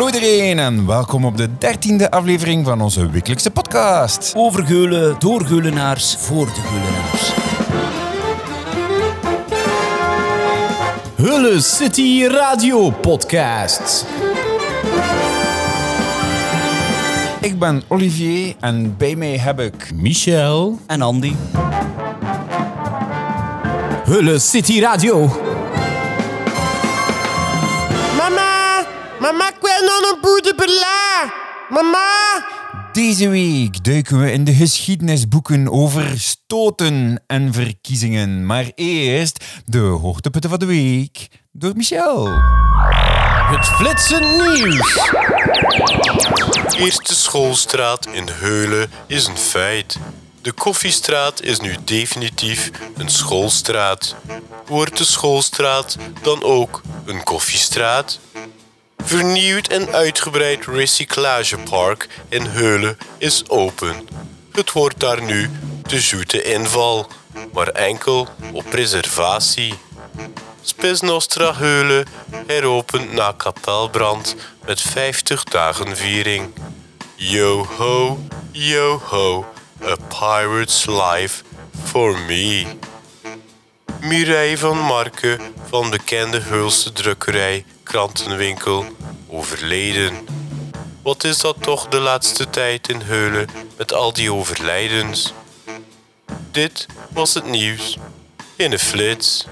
[0.00, 4.32] Hallo iedereen en welkom op de dertiende aflevering van onze wekelijkse podcast.
[4.36, 7.32] Over Geulen, door Geulenaars, voor de Geulenaars.
[11.14, 14.06] Hulle City Radio Podcast.
[17.40, 19.90] Ik ben Olivier en bij mij heb ik...
[19.94, 20.78] Michel.
[20.86, 21.32] En Andy.
[24.04, 25.49] Hulle City Radio.
[29.20, 31.32] Mama, ik wil nog een boete bela.
[31.68, 32.46] Mama.
[32.92, 38.46] Deze week duiken we in de geschiedenisboeken over stoten en verkiezingen.
[38.46, 42.28] Maar eerst de hoogtepunten van de week door Michel.
[43.50, 44.98] Het flitsen nieuws.
[46.78, 49.98] Eerste schoolstraat in Heulen is een feit.
[50.42, 54.16] De Koffiestraat is nu definitief een schoolstraat.
[54.66, 58.18] Wordt de schoolstraat dan ook een koffiestraat?
[59.02, 64.08] Vernieuwd en uitgebreid recyclagepark in Heulen is open.
[64.52, 65.50] Het wordt daar nu
[65.82, 67.06] de zoete inval,
[67.52, 69.74] maar enkel op reservatie.
[70.62, 72.06] Spes Nostra Heulen
[72.46, 76.54] heropent na kapelbrand met 50 dagen viering.
[77.14, 78.18] Yo ho,
[78.50, 79.46] yo ho,
[79.82, 81.42] a pirate's life
[81.84, 82.66] for me.
[84.02, 88.84] Mireille van Marken van bekende Heulse drukkerij Krantenwinkel
[89.28, 90.14] overleden.
[91.02, 95.32] Wat is dat toch de laatste tijd in Heulen met al die overlijdens?
[96.50, 97.98] Dit was het nieuws
[98.56, 99.46] in een flits.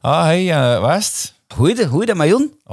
[0.00, 1.34] Ah, hey, uh, West.
[1.48, 2.14] Goeie, goeie,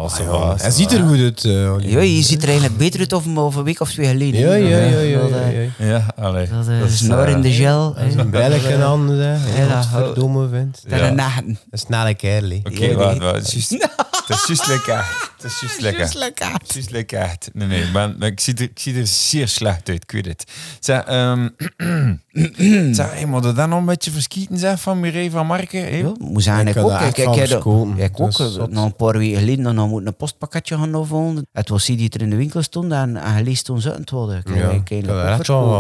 [0.08, 1.46] Zo Ja, hij ziet er goed uit.
[1.46, 1.92] eh, Olivier.
[1.92, 4.40] Ja, je ziet er eigenlijk beter uit of een week of twee geleden.
[4.40, 5.70] Ja, ja, ja, ja, Dat, ja, eh, ja.
[5.78, 6.48] Ja, allee.
[6.48, 7.96] Dat eh, Dat is, snor eh, in de gel.
[7.98, 9.56] Een belletje aan, zeg.
[9.58, 10.84] Ja, Ja, dat- verdomme vindt.
[10.88, 11.60] En een nachten.
[11.72, 12.52] Een snelle kerel.
[12.64, 13.36] Oké, Ja, wacht, wacht.
[13.36, 13.88] Het is juist-
[14.28, 15.06] het is juist lekker.
[15.42, 15.82] Het is juist
[16.16, 16.52] lekker.
[16.52, 17.38] Het is juist lekker.
[17.54, 20.26] Nee, nee, maar, maar ik, zie er, ik zie er zeer slecht uit, ik weet
[20.26, 20.44] het.
[20.80, 21.48] Zeg, ehm
[22.96, 25.82] zeg, hey, moet je dan nog een beetje verschieten zeg, van Mireille van Marken?
[25.82, 25.98] hè?
[25.98, 27.00] Ja, moet Ik ik kan ook.
[27.00, 28.30] Ik, ik, dat- ik Dat ook.
[28.48, 28.64] is eh.
[28.70, 31.48] Nog een paar weken geleden dan moet een postpakketje gaan afhalen.
[31.52, 34.42] Het was die die er in de winkel stond en, en je leest het worden.
[34.46, 35.36] Ja, ik, eigenlijk Dat,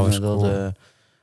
[0.05, 0.65] verschoten.
[0.65, 0.71] eh,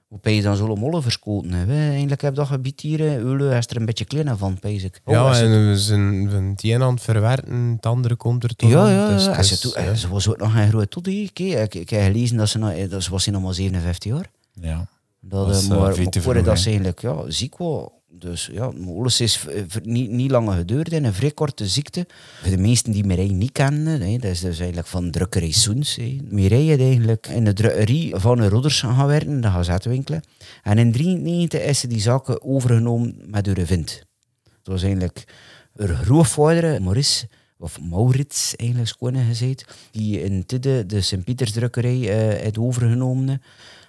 [0.06, 1.52] hoe ben je dan zo'n molle verschoten?
[1.52, 1.88] Hè?
[1.90, 5.00] Eigenlijk heb dat gebied hier, eh, Eulen, is er een beetje kleiner van, pees ik.
[5.04, 8.44] Oh, Ja, je- en we zijn van het een aan het verwerken, het andere komt
[8.44, 9.28] er toch Ja, ja, Dus ja.
[9.28, 9.86] het Als je is, toe- ja.
[9.86, 11.10] eh, Ze was ook nog een grote toddy.
[11.10, 14.12] Ik, ik, ik heb gelezen dat ze, nog, eh, dat ze was nog maar 57
[14.12, 14.30] jaar.
[14.52, 14.86] Ja.
[15.20, 16.04] Dat, Dat eh, eh, maar maar vroeg,
[16.44, 17.88] dat ze eigenlijk ja, ziek was.
[18.18, 22.06] Dus ja, alles is eh, niet, niet lang geduurd en een vrij korte ziekte.
[22.44, 25.98] De meesten die Mireille niet kennen, hè, dat is dus eigenlijk van drukkerij Soens.
[26.28, 30.22] Mireille had eigenlijk in de drukkerij van een Rodders gaan werken, de gazetwinkelen.
[30.62, 34.02] En in 1993 is ze die zaken overgenomen met haar vind.
[34.44, 35.24] Het was eigenlijk
[35.76, 37.28] haar grootvader, Maurice,
[37.58, 38.90] of Maurits eigenlijk
[39.26, 43.42] gezegd, die in Tidde de Sint-Pietersdrukkerij eh had overgenomen.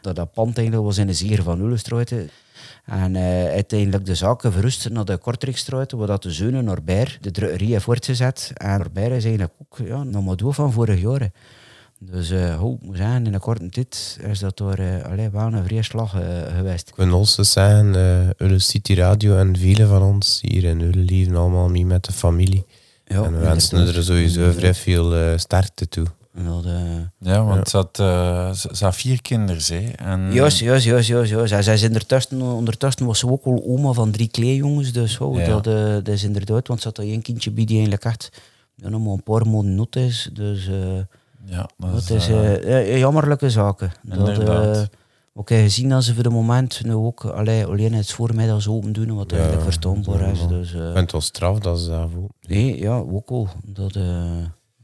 [0.07, 2.12] Dat, dat pand eigenlijk was in de Zeer van Ullenstraat.
[2.85, 7.31] En eh, uiteindelijk de zaken verrust naar de Kortrijkstraat, waar dat de zeunen Norbert de
[7.31, 8.51] drukkerij heeft voortgezet.
[8.53, 11.31] En Norbert is eigenlijk ook ja, nog maar door van vorig jaar.
[12.00, 15.53] Dus oh, ik moet zeggen, in een korte tijd is dat door uh, allee, wel
[15.53, 16.16] een vrije slag
[16.56, 16.89] geweest.
[16.89, 17.95] Ik wil ons dus zeggen,
[18.38, 22.12] Ulle City Radio en vele van ons hier in Ulle leven allemaal mee met de
[22.12, 22.66] familie.
[23.06, 26.06] Ja, en we wensen er sowieso vrij veel sterkte toe.
[26.45, 26.73] Dat, eh,
[27.19, 29.89] Ja, want Ze, had, eh, ze, ze had vier kinderen, hè.
[29.91, 31.29] En, Juist, juist, juist, juist.
[31.31, 31.49] juist.
[31.49, 34.91] Zij, zij is ondertussen, ondertussen was ze ook al oma van drie kleejongens.
[34.91, 35.45] Dus oh, Ja.
[35.47, 38.29] dat, eh, dat is inderdaad, want ze had al één kindje bij die eigenlijk echt
[38.75, 40.29] ja, nog maar een paar maanden nut is.
[40.33, 40.73] Dus eh,
[41.45, 42.27] Ja, dat, dat is...
[42.99, 43.91] jammerlijke zaken.
[44.03, 44.75] Dat, Inderdaad.
[44.75, 44.81] eh,
[45.33, 48.93] ook heb gezien dat ze voor de moment nu ook allee, alleen het voormiddags open
[48.93, 50.47] doen, wat eigenlijk verstaanbaar is.
[50.47, 52.29] Dus, eh, vind het wel straf dat ze dat voelen.
[52.47, 53.47] nee, ja, ook al.
[53.65, 54.03] Dat, eh,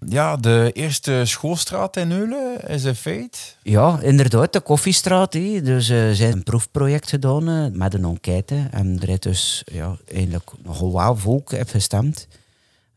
[0.08, 3.58] ja, de eerste schoolstraat in Eulen is een feit.
[3.62, 5.33] Ja, inderdaad, de Koffiestraat.
[5.33, 5.62] hé.
[5.62, 8.68] Dus eh, ze hebben een proefproject gedaan eh, met een enquête.
[8.72, 12.28] En er is dus ja, eigenlijk nogal wel volk op gestemd.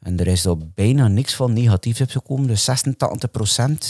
[0.06, 2.46] En er is er bijna niks van negatief op gekomen.
[2.46, 2.74] Dus 86%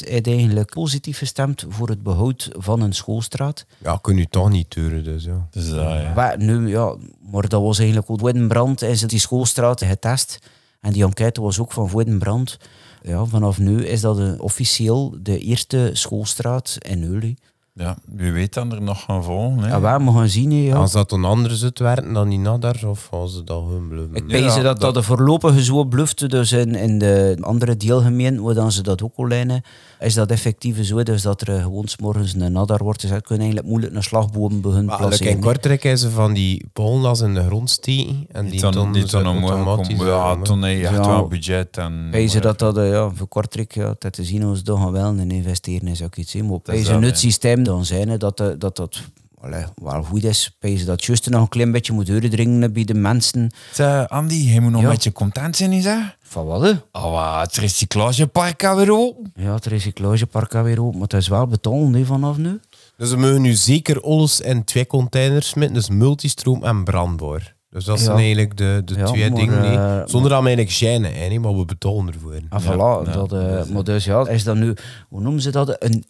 [0.09, 3.67] heeft eigenlijk positief gestemd voor het behoud van een schoolstraat.
[3.79, 5.47] Ja, kun je toch niet turen, dus ja.
[5.51, 6.13] Dus dat, ja.
[6.15, 6.97] Maar, nu, ja,
[7.31, 10.39] maar dat was eigenlijk ook Wittenbrand en ze die schoolstraat getest.
[10.81, 12.59] En die enquête was ook van Wittenbrand.
[13.07, 17.39] Ja, vanaf nu is dat een, officieel de eerste schoolstraat in Eulen.
[17.79, 19.59] Ja, wie weet dan er nog gaan volgen.
[19.59, 19.69] Hè?
[19.69, 20.75] Ja, wij mogen zien, hè, ja.
[20.77, 24.15] Als dat een andere zit werken dan die nadar, of als ze dat hun bluffen?
[24.17, 27.77] Ik Ja, weet dat, dat- dat de voorlopige zo blufte, dus in, in de andere
[27.77, 29.63] deelgemeenten, waar dan ze dat ook al lijnen,
[30.01, 33.01] is dat effectief zo, dus dat er eh, gewoon 's morgens een nadar wordt.
[33.01, 35.33] Dus dat kunnen eigenlijk moeilijk een slagboom beginnen placeren.
[35.33, 38.27] in Kortrijk hebben ze van die pollas in de grond steken.
[38.33, 40.07] En die, Die dan, tonnen die dan automatisch komen.
[40.13, 41.07] Ja, toen heb je echt Ja.
[41.09, 41.77] wel budget.
[41.77, 44.91] En, Wij ze dat dat, eh, ja, voor Kortrijk, ja, dat te zien ons toch
[44.91, 46.33] wel in investeren is ook iets.
[46.33, 46.43] hè.
[46.43, 49.01] Maar is bij dat, het systeem dan zijn hè, dat eh, dat, dat
[49.41, 50.57] allee, wel goed is.
[50.85, 53.51] Dat juist nog een klein beetje moet doordringen bij de mensen.
[53.73, 54.87] Zeg, Andy, je moet nog Ja.
[54.87, 55.97] een beetje content zijn, is hè?
[56.23, 56.63] Van wat?
[56.63, 56.73] hè?
[56.93, 59.33] Oh, het recyclagepark gaat weer open.
[59.35, 62.61] Ja, het recyclagepark gaat weer open, maar het is wel betonnen hè, vanaf nu.
[62.97, 65.75] Dus we mogen nu zeker alles in twee containers smitten.
[65.77, 67.55] Dus multistroom en brandbaar.
[67.71, 68.23] Dus dat zijn Ja.
[68.23, 69.63] eigenlijk de, de Ja, twee maar, dingen.
[69.65, 72.41] eh, Zonder dat we eigenlijk schijnen, hè, maar we betalen ervoor.
[72.49, 73.07] Ah, voilà.
[73.09, 74.75] ja, dat, is, maar dus ja, is dat nu,
[75.09, 75.77] hoe noemen ze dat?
[75.79, 76.05] Een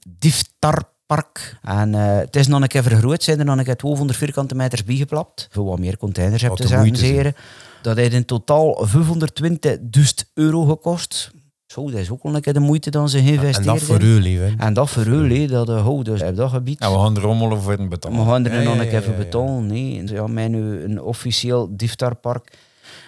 [1.07, 1.57] diftarpark.
[1.63, 4.55] En eh, het is nog een keer vergroot, zijn er nog een keer 200 vierkante
[4.55, 5.49] meters bijgeplapt.
[5.51, 7.35] Voor wat meer containers Wat te de zetten, zeren.
[7.83, 11.31] Dat heeft in totaal 520.000 euro gekost.
[11.67, 14.03] Zo, dat is ook wel een keer de moeite dan ze En geïnvesteerd dat voor
[14.03, 14.39] u, lief.
[14.39, 14.55] hè.
[14.59, 16.79] En dat voor u, dat uh, dus op dat gebied.
[16.79, 18.13] Ja, we gaan rommelen voor een betaal.
[18.13, 19.67] We gaan er nog een keer voor betalen.
[19.67, 20.03] Nee.
[20.07, 22.59] Ja, mij nu een officieel diftarpark.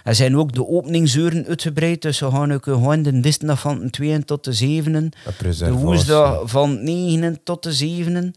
[0.04, 3.90] Er zijn ook de openingsuren uitgebreid, dus we gaan ook gewoon de dinsdag van de
[3.90, 4.94] 2 tot de 7.
[4.94, 5.12] Een
[5.58, 8.34] De woensdag van 9 tot de 7.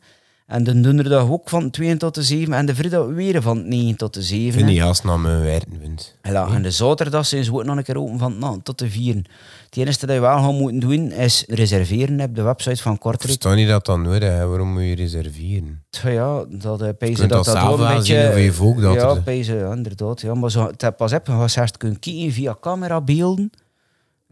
[0.52, 2.54] En de donderdag ook van 2 tot de 7.
[2.54, 4.52] En de vrijdag weer van 9 tot de Ik 7.
[4.52, 6.18] vind die gast naar mijn werken vindt.
[6.22, 8.90] Ja, en de zaterdag zijn ze ook nog een keer open van 9 tot de
[8.90, 9.16] 4.
[9.16, 13.22] Het enige dat je wel gaan moeten doen is reserveren op de website van Kortrijk.
[13.22, 14.30] Verstaan je dat dan nodig?
[14.30, 14.48] hè?
[14.48, 15.84] Waarom moet je reserveren?
[16.04, 18.32] Ja, dat uh, pezen dat dat wel een beetje...
[18.34, 20.22] zien je volk dat ja, pezen, ja, inderdaad.
[20.22, 23.52] Ja, maar zo, pas op, je gaat eerst kunnen kijken via camerabeelden.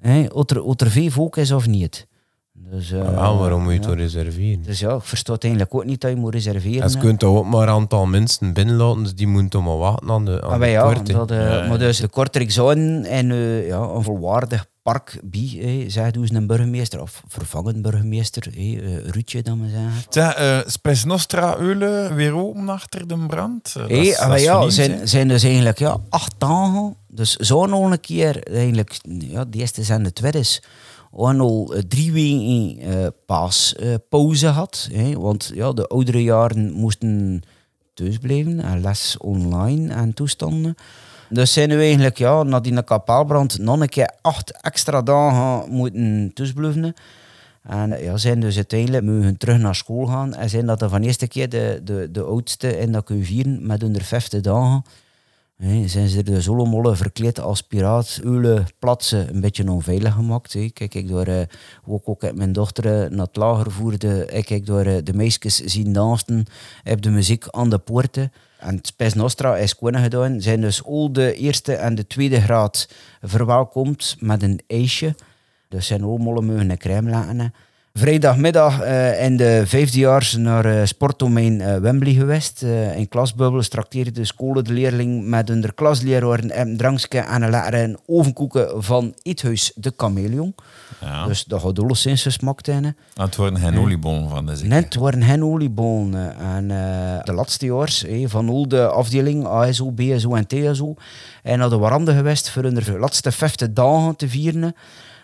[0.01, 2.07] Hè, of er, of er veel volk is of niet.
[2.71, 3.85] Dus, eh, waarom moet je ja.
[3.85, 4.63] toch reserveren?
[4.63, 6.81] Dus ja, ik versta het eigenlijk ook niet dat je moet reserveren.
[6.81, 7.03] En ze hè.
[7.03, 10.25] kunt toch ook maar een aantal mensen binnenlaten, dus die moeten toch maar wachten aan
[10.25, 11.13] de, aan Ah, de ja, poort, hè.
[11.13, 11.67] dat, eh, Ja, ja.
[11.67, 16.29] maar dus de Kortrijk zouden en eh, ja, een volwaardig park bij, hè, zegt dus
[16.29, 19.91] een burgemeester, of vervangend burgemeester, hè, eh, Ruudje dan maar zeggen.
[20.09, 23.75] Zeg, eh Spes Nostra Eulen weer open achter de brand?
[23.75, 26.95] Eh, dat dat maar is ja, zijn, zijn dus eigenlijk ja, acht dagen.
[27.07, 30.61] Dus zo nog een keer, eigenlijk, ja, de eerste zijn de tweede is.
[31.11, 34.89] We hebben al eh, drie weken eh paaspauze gehad.
[34.91, 37.41] Hè, want ja, de oudere jaren moesten
[37.93, 40.75] thuis blijven en les online en toestanden.
[41.29, 46.31] Dus zijn we eigenlijk ja, na die kapaalbrand nog een keer acht extra dagen moeten
[46.33, 46.93] thuisblijven.
[47.63, 50.33] En ja, zijn dus uiteindelijk mogen terug naar school gaan.
[50.33, 53.25] En zijn dat de van de eerste keer de, de, de oudste in dat kunnen
[53.25, 54.83] vieren met hun vijfde dagen.
[55.85, 60.51] Zijn ze er dus allemaal verkleed als piraat, ulen, platsen, een beetje onveilig gemaakt.
[60.73, 61.41] Kijk, ik door, eh,
[61.85, 65.63] ook, ook mijn dochter eh, naar het lager voerde, ik kijk door eh, de meisjes
[65.63, 66.45] zien dansen,
[66.83, 68.31] heb de muziek aan de poorten.
[68.59, 70.41] En het Spes Nostra is gewoon gedaan.
[70.41, 72.89] Zijn dus al de eerste en de tweede graad
[73.21, 75.15] verwelkomd met een ijsje.
[75.67, 77.53] Dus zijn allemaal mogen een crème laten.
[77.99, 82.61] Vrijdagmiddag eh, in de vijfdejaars naar eh, sportdomein eh, Wembley geweest.
[82.95, 88.83] In klasbubbel trakteerde de scholen de leerling met hun klasleraar een drankje en een ovenkoeken
[88.83, 90.55] van Eethuis de Chameleon.
[91.01, 91.25] Ja.
[91.25, 92.83] Dus dat gaat gesmakt in.
[92.83, 92.89] hè.
[93.13, 94.67] Het worden geen oliebollen van, dus ik.
[94.67, 96.37] Net waren geen oliebollen.
[96.39, 96.67] En
[97.23, 100.95] de laatste jaar eh, van al de afdeling ASO, BSO en TSO.
[101.43, 104.75] En naar de warande geweest voor hun laatste 50 dagen te vieren.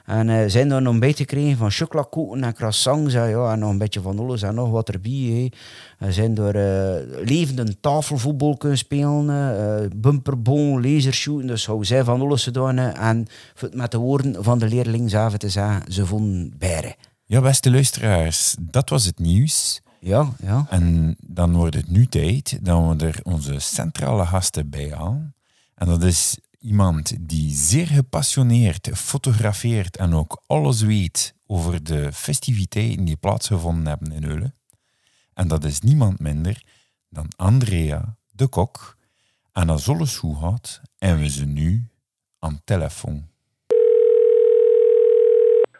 [0.06, 3.14] En eh, zijn er nog een beetje gekregen van chocolakoeken en croissants.
[3.14, 5.12] Ja, ja, en nog een beetje van alles en nog wat erbij.
[5.12, 5.48] hè.
[6.06, 9.30] En zijn door eh levende tafelvoetbal kunnen spelen.
[9.30, 11.48] eh bumperbon, lasershooten.
[11.48, 12.78] Dus hou zij van alles gedaan.
[12.78, 12.90] hè.
[12.90, 13.28] En
[13.72, 16.96] met de woorden van de leerling zelf te zeggen, ze vonden beren.
[17.26, 19.82] Ja, beste luisteraars, dat was het nieuws.
[20.00, 20.66] Ja, ja.
[20.70, 25.36] En dan wordt het nu tijd dat we er onze centrale gasten bij halen.
[25.76, 33.06] En dat is iemand die zeer gepassioneerd fotografeert en ook alles weet over de festiviteiten
[33.06, 34.56] die plaatsgevonden hebben in Eulen.
[35.34, 36.64] En dat is niemand minder
[37.10, 38.98] dan Andrea de Kok.
[39.54, 41.88] En als alles goed gaat, hebben we ze nu
[42.40, 43.28] aan telefoon.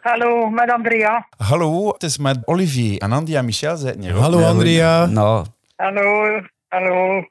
[0.00, 1.28] Hallo, met Andrea.
[1.36, 4.14] Hallo, het is met Olivier en Andy en Michel zitten hier.
[4.14, 5.06] Hallo Andrea.
[5.06, 7.24] Nou, Hallo, hallo.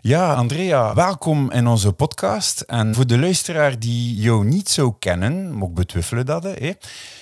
[0.00, 2.60] Ja, Andrea, welkom in onze podcast.
[2.60, 6.72] En voor de luisteraar die jou niet zou kennen, moet ik betwijfelen dat, hè.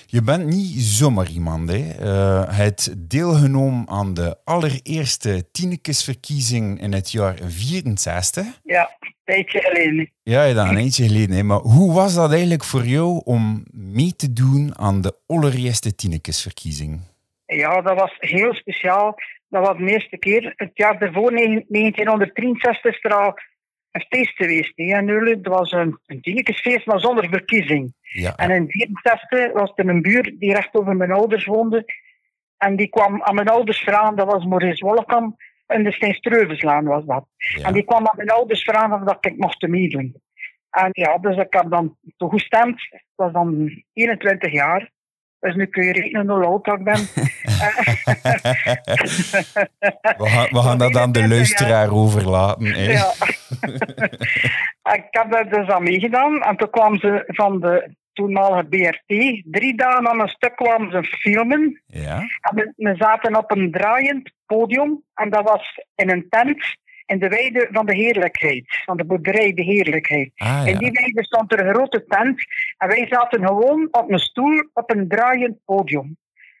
[0.05, 1.69] je bent niet zomaar iemand.
[1.69, 1.75] Hè.
[1.77, 8.45] Je hebt deelgenomen aan de allereerste Tinekesverkiezing in het jaar 64.
[8.63, 10.11] Ja, een tijdje geleden.
[10.23, 11.35] Ja, een eindje geleden.
[11.35, 11.43] Hè.
[11.43, 17.01] Maar hoe was dat eigenlijk voor jou om mee te doen aan de allereerste Tinekesverkiezing?
[17.45, 19.15] Ja, dat was heel speciaal.
[19.49, 20.53] Dat was de eerste keer.
[20.55, 23.33] Het jaar daarvoor, negen- 1963, is er al
[23.91, 24.71] een feest geweest.
[24.75, 25.41] hè, in Eulen.
[25.41, 27.93] Dat was een, een tienekesfeest, maar zonder verkiezing.
[28.01, 28.35] Ja.
[28.35, 31.85] En in 1964 was er een buur die recht over mijn ouders woonde.
[32.57, 35.39] En die kwam aan mijn ouders vragen, dat was Maurice Wollekamp.
[35.67, 37.25] In de Steenstreuverslaan was dat.
[37.37, 37.63] Ja.
[37.67, 40.21] En die kwam aan mijn ouders vragen of dat ik mocht meedoen.
[40.69, 42.87] En ja, dus ik heb dan toegestemd.
[42.89, 44.91] Dat was dan 21 jaar.
[45.39, 46.95] Dus nu kun je rekenen hoe oud ik ben.
[50.17, 52.65] We gaan, we gaan dat aan de luisteraar overlaten.
[52.65, 52.91] hè.
[52.91, 53.11] Ja.
[54.93, 56.41] ik heb daar dus aan meegedaan.
[56.41, 59.41] En toen kwam ze van de toenmalige BRT.
[59.51, 61.81] Drie dagen aan een stuk kwamen ze filmen.
[61.85, 62.17] Ja.
[62.19, 65.03] En we, we zaten op een draaiend podium.
[65.13, 66.63] En dat was in een tent
[67.07, 68.65] in de weide van de heerlijkheid.
[68.85, 70.31] Van de boerderij de heerlijkheid.
[70.35, 72.43] Ah, In die weide stond er een grote tent.
[72.77, 76.17] En wij zaten gewoon op een stoel op een draaiend podium.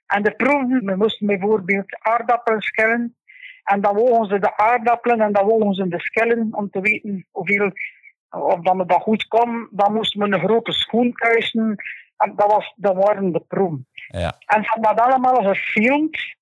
[0.07, 3.15] En de proeven, we moesten bijvoorbeeld aardappelen schillen.
[3.63, 7.27] En dan wogen ze de aardappelen en dan wogen ze de schillen om te weten
[7.31, 7.71] hoeveel,
[8.29, 9.67] of dat we dat goed kon.
[9.71, 11.75] Dan moesten we een grote schoen kuisen.
[12.17, 13.87] En dat, was, dat waren de proeven.
[14.07, 14.35] Ja.
[14.45, 16.35] En ze hebben dat allemaal gefilmd.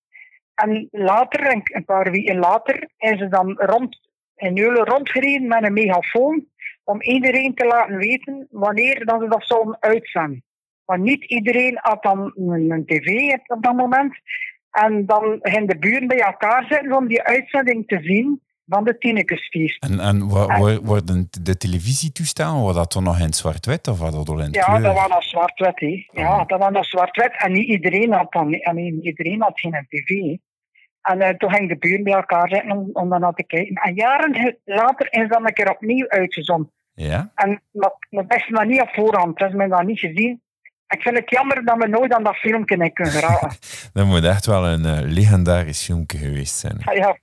[0.55, 4.00] En later, een, paar weken later, is ze dan rond,
[4.35, 6.45] in Eulen rondgereden met een megafoon
[6.83, 10.43] om iedereen te laten weten wanneer dat ze dat zouden uitzenden.
[10.85, 14.13] Want niet iedereen had dan een, tv op dat moment.
[14.71, 18.97] En dan gingen de buren bij elkaar zitten om die uitzending te zien van de
[18.97, 19.83] Tinekesfeest.
[19.83, 20.27] En, en
[20.83, 24.63] worden de televisietoestellen, wordt dat dan nog in zwart-wit of wat dat al in Ja,
[24.63, 24.81] kleur?
[24.81, 26.09] dat was nog zwart-wit.
[26.12, 27.35] Ja, dat was nog zwart-wit.
[27.38, 30.38] En niet iedereen had dan, en niet iedereen had geen tv.
[31.05, 33.75] En eh, toen gingen de buren bij elkaar zitten om, om dan naar te kijken.
[33.75, 36.71] En jaren later is dat een keer opnieuw uitgezonden.
[36.93, 37.31] Ja?
[37.35, 37.95] En dat,
[38.27, 40.41] is nog niet op voorhand, dat is men dat niet gezien.
[40.88, 43.50] Ik vind het jammer dat we nooit aan dat filmpje hebben kunnen geraken.
[43.93, 46.77] Dat moet echt wel een eh, legendarisch filmpje geweest zijn.
[46.83, 47.17] Ah, ja,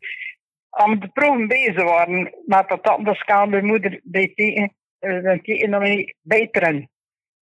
[0.71, 5.75] aan de proeven bezig waren met dat kan mijn moeder bij teken, eh, een teken
[5.75, 6.89] om mij bij.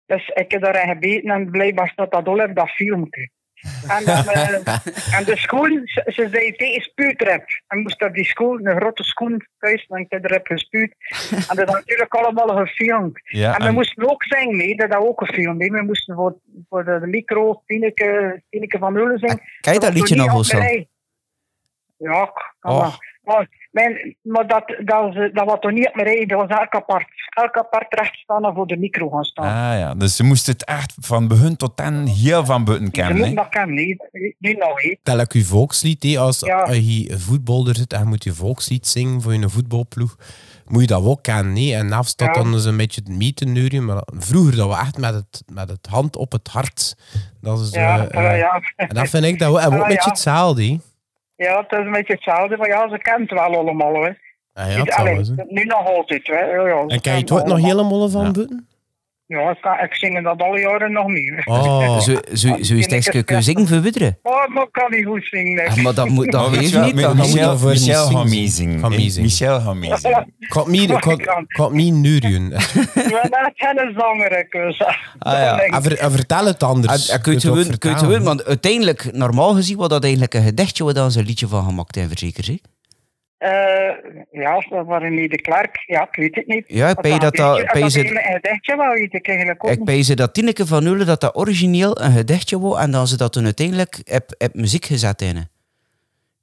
[0.06, 3.30] Dus ik heb daarin gebeten en blijkbaar staat dat al op dat filmpje.
[3.88, 4.54] En, dan, eh,
[5.18, 7.46] en de schoen, ze, ze zei tegen spuutrep.
[7.68, 10.96] En moest op die schoen, een grote schoen thuis, en ik heb erop gespuut.
[11.50, 13.20] En dat is natuurlijk allemaal gefilmd.
[13.24, 15.58] Ja, en we en- moesten ook zingen, nee, dat is ook gefilmd.
[15.58, 15.72] nee.
[15.72, 16.36] We moesten voor,
[16.70, 19.42] voor de, micro Tineke, Tineke van Ullen zingen.
[19.62, 20.58] Je dat liedje nog wel zo?
[21.98, 22.82] Ja, kan Oh.
[22.84, 22.98] dat.
[23.22, 26.60] Maar, mijn, maar dat, dat, was- dat was toch niet op mijn rij, dat was
[26.60, 27.06] elk apart.
[27.30, 29.46] Elk apart recht staan en voor de micro gaan staan.
[29.46, 32.92] Ah ja, dus ze moest het echt van begin tot eind heel van buiten Ze
[32.92, 33.14] kennen.
[33.18, 33.42] moeten hè?
[33.44, 33.98] dat kennen, nee.
[34.40, 34.98] Nu nou.
[35.04, 36.72] Tel ik uw volkslied, hè, als, Ja.
[36.72, 40.16] je voetballer zit en je moet je volkslied zingen voor je voetbalploeg,
[40.68, 41.56] moet je dat ook kennen.
[41.56, 41.76] hè.
[41.78, 42.42] En afstand Ja.
[42.44, 45.88] dan is een beetje het mieteneuren, maar vroeger dat we echt met het, met het
[45.90, 46.96] hand op het hart.
[47.42, 48.62] Dat is, Ja, eh, eh, ja.
[48.76, 50.10] En dat vind ik dat we, en ook Ah, een beetje ja.
[50.10, 50.80] hetzelfde.
[51.38, 53.94] Ja, het is een beetje hetzelfde, maar ja, ze kent het wel allemaal.
[54.04, 54.10] Hè.
[54.54, 54.94] Ah, ja, Niet
[55.38, 56.28] het nu nog altijd.
[56.28, 56.40] Hè.
[56.40, 58.32] Ja, ja, En kan je het nog helemaal van Ja.
[58.32, 58.68] buiten?
[59.28, 61.42] Ja, ik, kan, ik zing dat alle jaren nog meer.
[61.46, 63.78] Oh, Zo, zo, zo is tekstje kunnen zingen voor.
[64.22, 65.56] Oh, maar ik kan niet goed zingen.
[65.56, 65.68] nee.
[65.70, 67.00] Ah, maar dat moet dat weet je niet.
[67.02, 68.18] Dat Michel, niet Michel zingen.
[68.18, 68.80] gaat meezingen.
[68.80, 68.90] Gaat.
[69.22, 70.34] Michel gaat meezingen.
[70.40, 72.50] ik had me, ik had, ik had me neuren.
[72.96, 74.54] Ja, dat is geen zanger, ik.
[75.20, 75.60] Ah, ja.
[75.60, 77.10] En, ver- en vertel het anders.
[77.10, 80.04] Ah, ah, kun je het kun je het gewoon, want uiteindelijk, normaal gezien, was dat
[80.04, 82.48] eigenlijk een gedichtje waar dan zo'n liedje van gemaakt en verzekerd.
[82.48, 82.56] hè?
[83.38, 83.90] Eh,
[84.32, 85.84] ja, dat waren niet de Klerk.
[85.86, 86.64] Ja, ik weet het niet.
[86.68, 90.34] Ja, ik pij dat dat- een gedichtje wel, weet ik eigenlijk ook Ik pijze dat
[90.34, 94.02] Tineke van Eulen dat dat origineel een gedichtje was en dan ze dat toen uiteindelijk
[94.04, 95.38] heb, heb muziek gezet in.
[95.38, 95.48] Ik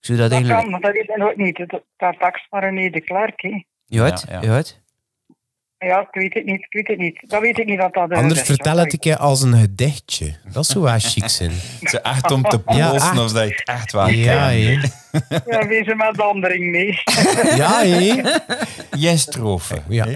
[0.00, 0.60] zou dat Dat eigenlijk...
[0.62, 1.56] kan, maar dat weet ik ook niet.
[1.66, 3.64] Dat, dat tekst waren niet de Klerk, hè.
[3.86, 4.52] Ja, het, Ja, ja, ja.
[4.54, 4.82] het.
[5.84, 6.60] Ja, ik weet het niet.
[6.60, 7.20] Ik weet het niet.
[7.26, 8.10] Dat weet ik niet dat dat...
[8.10, 10.34] een Anders vertel het een keer als een gedichtje.
[10.52, 11.50] Dat zou wel chic zijn.
[11.90, 13.18] Ze echt om te Ja, polsen echt.
[13.18, 14.78] of dat je het echt wel Ja, hè.
[15.50, 17.02] Ja, wees er met de anderen mee.
[17.62, 18.22] Ja, hè.
[18.90, 19.82] Jij strofe.
[19.88, 20.06] Ja.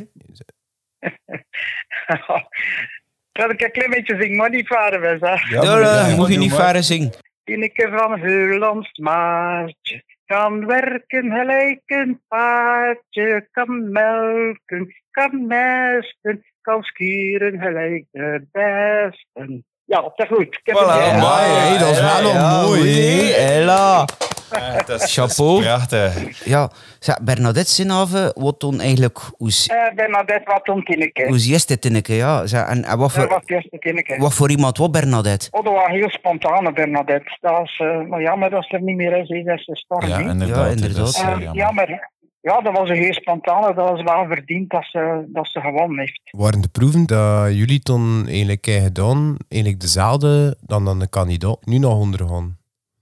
[3.33, 5.51] Dat ik een klein beetje zing, maar niet varen we, zeg.
[5.51, 7.13] Ja, Ja, ja, ja, je niet varen zingen.
[7.45, 10.03] Tineke van Heulands maatje
[10.37, 19.65] kan werken gelijk een paardje, kan melken, kan mesten, kan schieren gelijk de besten.
[19.85, 20.41] Ja, dat is goed.
[20.41, 21.79] Ik heb Voilà, het- Ja, Mooi, ja.
[21.79, 23.33] Dat is wel ja, nog mooi.
[23.33, 24.05] Hela.
[24.51, 25.63] Ja, dat is- Chapeau.
[25.63, 26.45] dat is Prachtig.
[26.45, 29.19] Ja, zeg, Bernadette Sinave, wat toen eigenlijk...
[29.37, 31.27] Hoe, Eh, Bernadette, wat om Tineke?
[31.27, 32.15] hoe is het, Tineke?
[32.15, 34.17] Ja, zeg, en, en wat, Dat voor, eerste Tineke.
[34.19, 35.49] wat voor iemand was Bernadette?
[35.51, 37.37] Oh, dat was heel spontane Bernadette.
[37.41, 39.43] Dat was, eh, maar jammer dat ze er niet meer is, hè.
[39.43, 40.09] dat is gestorven.
[40.09, 40.57] Ja, inderdaad.
[40.57, 40.97] Ja, inderdaad.
[40.97, 41.57] dat is, eh, Eh, jammer.
[41.57, 42.11] jammer.
[42.41, 43.75] Ja, dat was een heel spontane.
[43.75, 46.21] Dat was wel verdiend dat ze, dat ze gewonnen heeft.
[46.31, 51.67] Waren de proeven dat jullie toen eigenlijk hebben gedaan, eigenlijk dezelfde dan dan de kandidaat
[51.67, 52.57] nu nog ondergaan?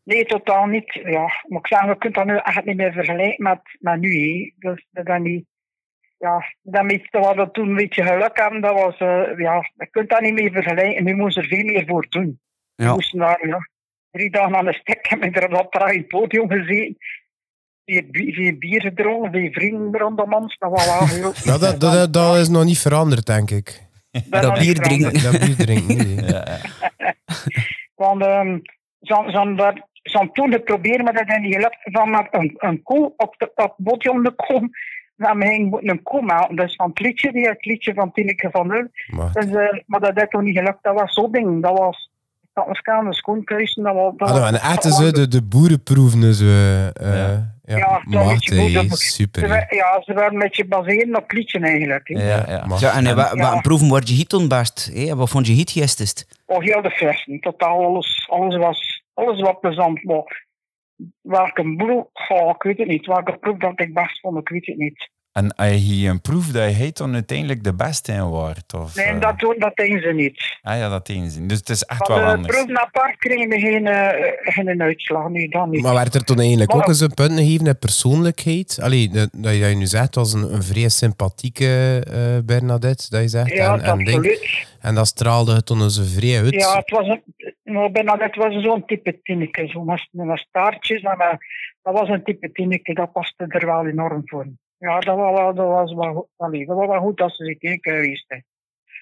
[0.07, 0.93] Nee, totaal niet.
[0.93, 4.11] Ja, maar ik zeg, je kunt dat nu echt niet meer vergelijken met, met nu.
[4.11, 4.53] Hè.
[4.71, 5.45] Dus dat is niet...
[6.19, 8.97] Ja, dat met, dat we toen een beetje geluk hebben, dat was...
[8.99, 11.05] eh, ja, je kunt dat niet meer vergelijken.
[11.05, 12.41] Nu moest er veel meer voor doen.
[12.75, 12.93] We Ja.
[12.93, 13.69] moesten daar ja,
[14.11, 16.97] drie dagen aan een stek hebben we er op dat traag podium gezeten.
[17.85, 20.57] Vier, bi- vier bier gedronken, vier vrienden rondom ons.
[20.59, 21.33] Dat was wel heel...
[21.45, 23.83] Nou, dat, dat, dat is nog niet veranderd, denk ik.
[24.11, 25.23] dat dat bier drinken.
[25.23, 26.25] Dat bier drinken, nee.
[26.33, 26.45] Ja.
[27.95, 28.59] Want ehm
[29.01, 32.27] ze ze hadden daar- ze hadden toen geprobeerd, maar dat is niet gelukt, van met
[32.31, 34.71] een, een koe op, de, op het podium te komen.
[35.17, 36.57] Dan ging moeten een koe maken.
[36.57, 38.87] Dus van het liedje, die, het liedje van Tineke van Nul.
[39.07, 40.79] Maar, Dus, eh, maar dat is toch niet gelukt.
[40.83, 41.63] Dat was zo'n ding.
[41.63, 42.11] Dat was...
[42.53, 43.83] Dat was gaan, de schoonkuisen.
[43.83, 44.13] Dat was...
[44.17, 46.45] Dat ah, was en eten ze de, de boerenproeven, zo.
[46.45, 47.55] eh Ja.
[47.65, 49.49] ja, Ja, dat dat- super.
[49.49, 52.09] Ze, ja, ze waren een beetje baseren op liedje eigenlijk.
[52.09, 52.65] Ja, ja.
[52.67, 53.61] Maar- Ja, en, wat, ja.
[53.61, 54.33] proeven waar je hit
[54.95, 55.15] hè?
[55.17, 56.29] Wat vond je hit gisteren?
[56.47, 57.41] Oh, heel de festen.
[57.41, 60.05] Totaal alles, alles was, alles was plezant.
[60.05, 60.47] Maar
[61.21, 63.07] welke proef, oh, ik weet het niet.
[63.07, 65.11] Welke proef dat ik best vond, ik weet het niet.
[65.37, 68.75] En als je hier een proef dat je heet dan uiteindelijk de beste in wordt?
[68.75, 70.59] Of, Nee, eh, dat, doen- dat denken ze niet.
[70.63, 71.39] Ah ja, dat eens.
[71.47, 72.55] Dus het is echt Van wel de anders.
[72.57, 75.29] proeven apart kregen we geen, eh, geen uitslag.
[75.29, 75.83] Nee, dat niet.
[75.83, 78.79] Maar werd er toen eigenlijk Maar- ook eens een punt gegeven in persoonlijkheid?
[78.83, 83.29] Allee, dat, dat je nu zegt als een, een vrij sympathieke eh, Bernadette, dat je
[83.29, 83.51] zegt.
[83.53, 84.67] ja, en, en, denk- absoluut.
[84.81, 86.55] en dat straalde het toen eens vrij uit.
[86.55, 87.23] Ja, het was een,
[87.65, 89.67] nou, bijna, het was zo'n type tinneke.
[89.69, 91.03] Zo met, met staartjes.
[91.03, 91.37] En, eh,
[91.83, 92.95] dat was een type tinneke.
[92.95, 94.47] Dat paste er wel enorm voor.
[94.79, 97.45] Ja, dat was wel, dat was wel, goed- allee, dat was wel goed dat ze
[97.45, 98.45] zich tinneke geweest zijn.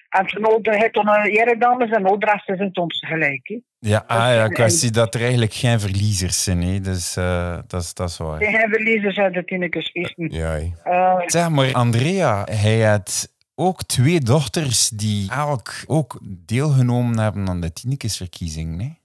[0.09, 0.45] En toen
[0.91, 2.03] toen een eredames en
[2.45, 3.47] is het ons gelijk.
[3.47, 3.59] Hè.
[3.79, 6.61] Ja, ah, ja, kwestie dat er eigenlijk geen verliezers zijn.
[6.61, 6.79] Hè.
[6.79, 8.43] Dus eh, dat, is, dat is waar.
[8.43, 10.31] Geen verliezers uit de tinnekes feesten.
[10.31, 10.59] Ja.
[10.83, 17.61] Eh, Zeg maar, Andrea, hij had ook twee dochters die elk ook deelgenomen hebben aan
[17.61, 18.75] de Tinekesverkiezing.
[18.75, 18.99] Nee?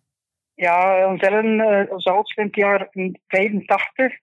[0.54, 2.88] Ja, ons Ellen, eh, oudste in het jaar
[3.28, 4.18] 85.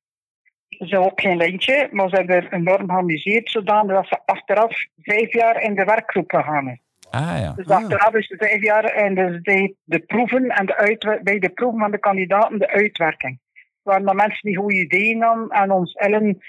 [0.78, 5.34] Ze ook geen lijntje, maar ze hebben er enorm geamuseerd, zodanig dat ze achteraf vijf
[5.34, 6.80] jaar in de werkgroep gegaan.
[7.10, 7.54] Ah ja.
[7.56, 11.50] Dus achteraf is ze vijf jaar en dus de, de proeven en de bij de
[11.50, 13.40] proeven van de kandidaten de uitwerking.
[13.82, 16.40] Waar dan mensen die goede ideeën hadden en ons Ellen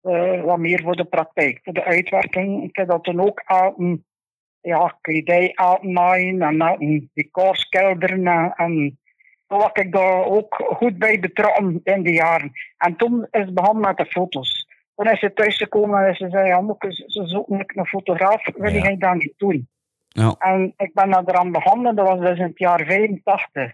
[0.00, 2.62] eh, wat meer voor de praktijk, voor de uitwerking.
[2.62, 4.04] Ik heb dat dan ook aan
[4.60, 9.01] ja, kledij uitnaaien en aan decorskelderen en, en zo
[9.58, 12.52] was ik daar ook goed bij betrokken in de jaren.
[12.76, 14.68] En toen is het begonnen met de foto's.
[14.94, 18.82] Toen is ze thuisgekomen en ze zei, ja, ze zoeken een fotograaf, wil Ja.
[18.82, 19.68] jij dat niet doen?
[20.08, 20.34] Ja.
[20.38, 23.72] En ik ben daar eraan begonnen, dat was dus in het jaar 85.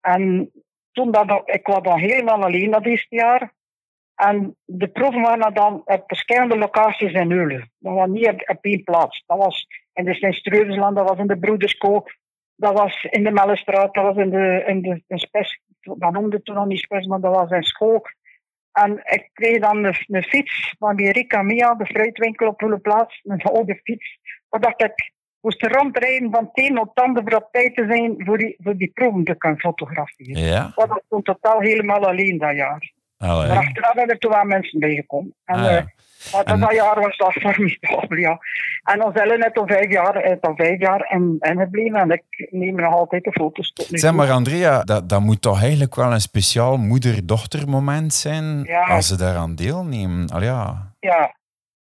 [0.00, 0.50] En
[0.92, 3.52] toen dat, ik was dan helemaal alleen dat eerste jaar.
[4.14, 7.70] En de proeven waren dan op verschillende locaties in Eulen.
[7.78, 9.24] Dat was niet op, op één plaats.
[9.26, 12.04] Dat was in de Sint-Streuvensland, dat was in de Broedersko,
[12.62, 16.42] dat was in de Mellestraat, dat was in de, in de, in Spes, dat noemde
[16.42, 18.02] toen nog niet Spes, maar dat was in school.
[18.72, 23.20] En ik kreeg dan een, een fiets van die Rika Mia, de fruitwinkel op Eulenplaats,
[23.24, 24.18] een oude fiets,
[24.50, 28.14] zodat ik moest rondrijden van het een op het ander voor op tijd te zijn
[28.18, 30.42] voor die, voor die proeven te kunnen fotograferen.
[30.42, 30.72] Ja?
[30.74, 32.92] Dat was toen totaal helemaal alleen dat jaar.
[33.16, 33.48] Allee.
[33.48, 35.34] Maar achteraf zijn er toen wel mensen bijgekomen.
[35.44, 35.86] En, Ah, ja.
[36.26, 38.38] Eh, maar En- dat jaar was dat formidabel, ja.
[38.82, 42.10] En ons Ellen heeft al vijf jaar, heeft al vijf jaar in, in gebleven en
[42.10, 45.60] ik neem nog altijd de foto's tot nu Zeg maar, Andrea, dat, dat moet toch
[45.60, 48.82] eigenlijk wel een speciaal moeder-dochter moment zijn Ja.
[48.84, 50.28] als ze daaraan deelnemen.
[50.30, 50.92] Al ja.
[51.00, 51.34] Ja.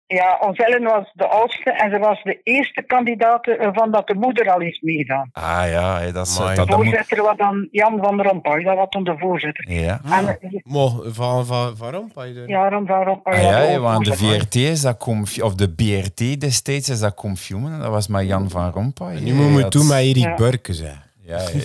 [0.10, 4.08] Ja, ons Ellen was de oudste en ze was de eerste kandidaat eh, van dat
[4.08, 5.30] de moeder al heeft meegedaan.
[5.34, 6.56] Ah ja, hè, dat, is, Amai.
[6.56, 9.72] dat, De voorzitter was dan Jan van Rompuy, dat was toen de voorzitter.
[9.72, 10.02] Ja.
[10.12, 14.06] En, eh, Maar van, van, je er- ja, Jan van Rompuy Ah, ja, ja, want
[14.06, 14.14] de.
[14.14, 17.80] VRT is dat conf- of de BRT destijds is dat confilmen.
[17.80, 19.20] Dat was met Jan van Rompuy.
[19.20, 20.36] Nu moet je Dat- toen met Erik Ja.
[20.36, 21.06] Burke zijn.
[21.28, 21.64] Ja, ja.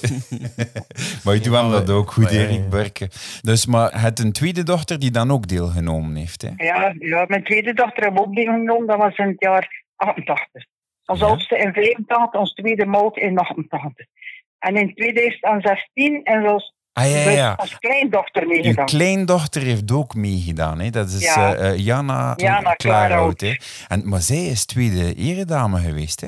[1.24, 2.68] maar je doet hem dat ook goed, Erik ja.
[2.68, 3.10] Burke.
[3.40, 6.42] Dus, maar het een tweede dochter die dan ook deelgenomen heeft.
[6.42, 6.48] Hè?
[6.64, 10.64] Ja, ja, mijn tweede dochter we ook deelgenomen, dat was in het jaar 88.
[11.04, 11.26] Ons Ja.
[11.26, 14.06] oudste in 85, ons tweede mout in 88.
[14.58, 18.86] En in 2016 en zelfs Ah ja, ja, als kleindochter meegedaan.
[18.86, 20.80] kleindochter heeft ook meegedaan.
[20.80, 20.90] Hè?
[20.90, 21.54] Dat is Ja.
[21.54, 22.76] eh, eh, Jana, Jana Klaarhout.
[22.76, 23.40] Klaarhout.
[23.40, 23.54] Hè?
[23.88, 26.20] En, maar zij is tweede eredame geweest.
[26.20, 26.26] Hè?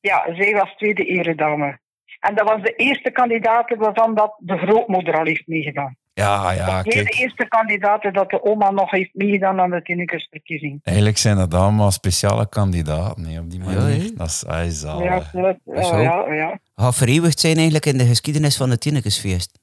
[0.00, 1.78] Ja, zij was tweede eredame.
[2.20, 5.96] En dat was de eerste kandidaat waarvan dat de grootmoeder al heeft meegedaan.
[6.12, 7.14] Ja, ja, dat is de kijk.
[7.14, 10.80] eerste kandidaat dat de oma nog heeft meegedaan aan de Tinnikusverkiezing.
[10.82, 14.16] Eigenlijk zijn dat allemaal speciale kandidaten hè, op die manier.
[14.16, 15.32] dat is is al, Ja, eh.
[15.32, 16.58] dat, is ja, ja, ja.
[16.74, 19.58] Gaat vereeuwigd zijn eigenlijk in de geschiedenis van het Tinnekesfeest.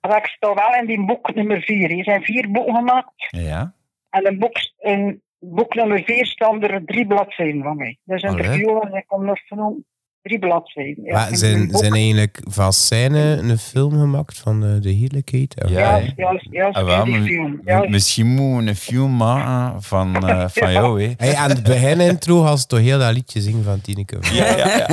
[0.00, 1.98] Maar ik sta wel in die boek nummer vier.
[1.98, 3.12] Er zijn vier boeken gemaakt.
[3.16, 3.74] Ja.
[4.10, 7.98] En in boek, in boek nummer 4 staan er drie bladzijden van mij.
[8.04, 9.84] Dat is een interview en ik kom nog van
[10.24, 11.04] Drie bladzijden.
[11.04, 15.54] Ja, Maar zijn, zijn eigenlijk van scène een film gemaakt van eh, de heerlijkheid?
[15.68, 17.60] Ja, Ja, ja, ja, Ah, wel, die maar- film.
[17.64, 20.72] Ja, Misschien moet we een film maken van, eh, van Ja.
[20.80, 21.12] jou, hè?
[21.16, 24.16] Hey, aan het begin intro had ze toch heel dat liedje zingen van Tineke.
[24.20, 24.86] Ja, ja, ja.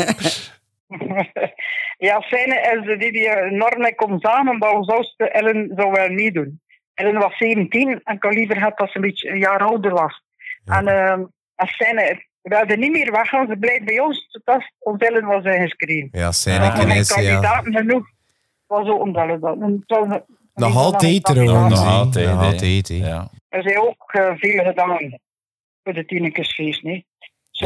[2.08, 5.92] ja, scène is de die die enorm mee komt samen, maar ons oudste Ellen zou
[5.92, 6.62] wel meedoen.
[6.94, 9.92] Ellen was 17 en ik had liever gehad dat ze een beetje een jaar ouder
[9.94, 10.22] was.
[10.66, 11.24] En ehm
[11.56, 16.10] scène, we hadden niet meer weggaan, ze blijft bij ons, tot ons Ellen was ingeschreven.
[16.12, 16.80] Ja, scène Ah.
[16.80, 17.16] En is, ja.
[17.16, 18.08] kandidaten genoeg
[18.68, 20.18] was ook het dat.
[20.54, 21.80] Nog altijd trouwens.
[21.80, 23.30] Nog altijd, Nog altijd, ja.
[23.50, 25.20] Er zijn ook eh, veel gedaan
[25.84, 27.06] voor de Tinekesfeest, nee.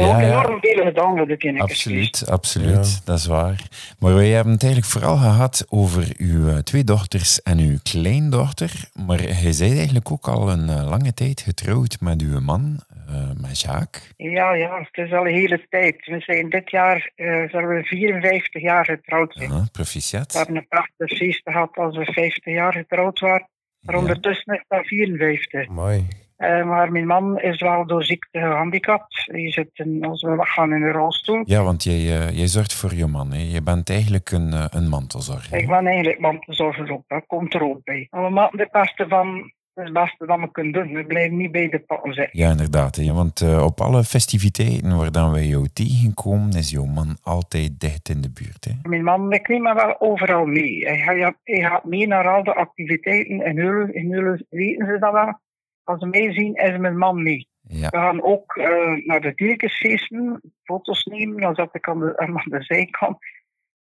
[0.00, 0.26] Ja, ook ja.
[0.28, 1.62] enorm veel.
[1.62, 3.06] Absoluut, absoluut.
[3.06, 3.62] Dat is waar.
[3.98, 8.70] Maar wij hebben het eigenlijk vooral gehad over uw eh, twee dochters en uw kleindochter.
[9.06, 13.30] Maar hij bent eigenlijk ook al een eh, lange tijd getrouwd met uw man, eh,
[13.40, 14.12] met Jacques.
[14.16, 16.06] Ja, ja, het is al een hele tijd.
[16.06, 19.50] We zijn dit jaar, eh zullen we 54 jaar getrouwd zijn.
[19.50, 20.32] Ja, We proficiat.
[20.32, 23.48] hebben een prachtig feest gehad als we 50 jaar getrouwd waren.
[23.80, 24.00] Maar Ja.
[24.00, 25.68] ondertussen is dat 54.
[25.68, 26.06] Mooi.
[26.36, 29.26] Eh, maar mijn man is wel door ziekte gehandicapt.
[29.32, 31.42] Die zit in, als we weggaan in een rolstoel.
[31.44, 33.32] Ja, want jij, eh, jij zorgt voor je man.
[33.32, 33.42] Hè.
[33.42, 35.58] Je bent eigenlijk een, eh, een mantelzorger.
[35.58, 38.06] Ik ben eigenlijk mantelzorger op, dat komt er ook bij.
[38.10, 40.92] Maar we maken het beste van het beste dat we kunnen doen.
[40.92, 42.38] We blijven niet bij de pakken zitten.
[42.38, 42.96] Ja, inderdaad.
[42.96, 43.12] Hè.
[43.12, 48.20] Want op alle festiviteiten waar dan wij jou tegenkomen, is jouw man altijd dicht in
[48.20, 48.64] de buurt.
[48.64, 48.88] Hè.
[48.88, 50.86] Mijn man, ik neem me wel overal mee.
[50.86, 53.44] Hij gaat, hij gaat mee naar al de activiteiten.
[53.44, 55.44] In Hulen weten ze dat wel.
[55.86, 57.48] Als ze mij zien, is mijn man mee.
[57.60, 57.88] Ja.
[57.88, 61.40] We gaan ook eh, naar de dierkensfeesten, foto's nemen.
[61.40, 63.18] Dan zat ik aan de, aan de zijkant.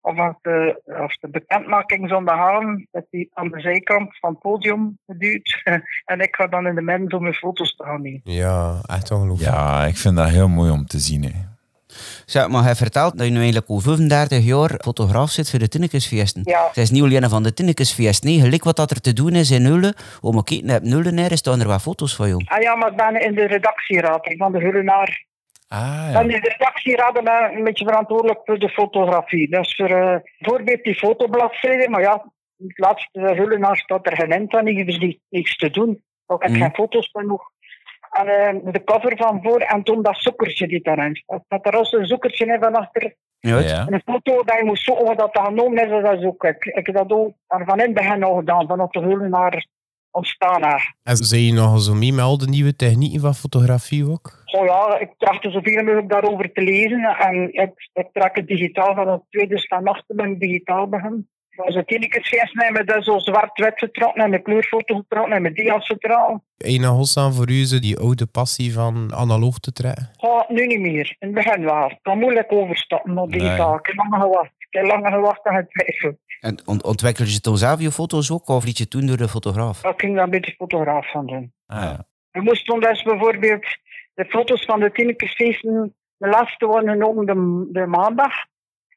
[0.01, 2.09] Of als de, als de bekendmaking
[2.91, 5.61] dat hij aan de zijkant van het podium duwt.
[6.05, 8.21] en ik ga dan in de midden om mijn foto's te gaan nemen.
[8.23, 9.55] Ja, echt ongelooflijk.
[9.55, 11.23] ja, ik vind dat heel mooi om te zien.
[11.23, 11.54] Hè.
[12.25, 15.67] Zeg, maar hij vertelt dat je nu eigenlijk al 35 jaar fotograaf zit voor de
[15.67, 16.41] Tinnekesfeesten.
[16.45, 16.67] Ja.
[16.67, 18.23] Het is niet alleen van de Tinnekesfeest.
[18.23, 19.95] Nee, gelijk wat dat er te doen is in Nullen.
[20.21, 22.41] Om een kijken naar Nullen er staan er wat foto's van jou.
[22.45, 25.25] Ah ja, maar ik ben in de redactieraad van de Hulenaar.
[25.67, 26.35] Ah, Dan ja.
[26.35, 29.49] is de redactieraad ben een beetje verantwoordelijk voor de fotografie.
[29.49, 34.55] Dus voor eh, bijvoorbeeld die fotobladzijde, maar ja, het laatste Hullenaar staat er geen eind
[34.55, 35.89] aan, die is niet, niks te doen.
[36.27, 36.59] Ik heb Mhm.
[36.61, 37.51] geen foto's genoeg.
[38.15, 41.43] En eh, de cover van voor en toen dat zoekertje die daarin staat.
[41.47, 43.15] Dat er als een zoekertje in van achter.
[43.39, 43.87] Ja, Ja.
[43.87, 46.43] En een foto dat je moet zoeken wat dat genomen is, dat is ook.
[46.43, 49.65] Ik, ik heb dat ook er van in het begin al gedaan, vanaf de Hullenaar
[50.11, 50.93] ontstaan is.
[51.03, 54.43] En zijn je nog zo mee met al de nieuwe technieken van fotografie ook?
[54.45, 57.03] Oh ja, ik trachtte zoveel mogelijk daarover te lezen.
[57.03, 61.29] En ik, ik trek het digitaal van het tweede staan achter ben ik digitaal begonnen.
[61.55, 65.41] Als het keer feest nemen, dat is zo zwart-wit vertrokken en een kleurfoto vertrokken en
[65.41, 66.43] met dia's vertrokken.
[66.57, 70.09] Een hossaan voor u zo die oude passie van analoog te trekken?
[70.17, 71.15] Oh, nu niet meer.
[71.19, 71.89] In het begin wel.
[71.89, 73.69] Ik kan moeilijk overstappen op digitaal.
[73.69, 73.79] Nee.
[73.79, 74.51] Ik heb lang gewacht.
[74.57, 76.17] Ik heb lang gewacht en getwijfeld.
[76.39, 79.27] En ont ontwikkel je toen zelf je foto's ook, of liet je toen door de
[79.27, 79.83] fotograaf?
[79.83, 81.53] Ik ging daar een beetje fotograaf van doen.
[81.67, 82.05] Ah, ja.
[82.31, 83.65] We moesten dus bijvoorbeeld
[84.13, 88.33] de foto's van de Tinekesfeesten, de laatste worden genomen de, de maandag.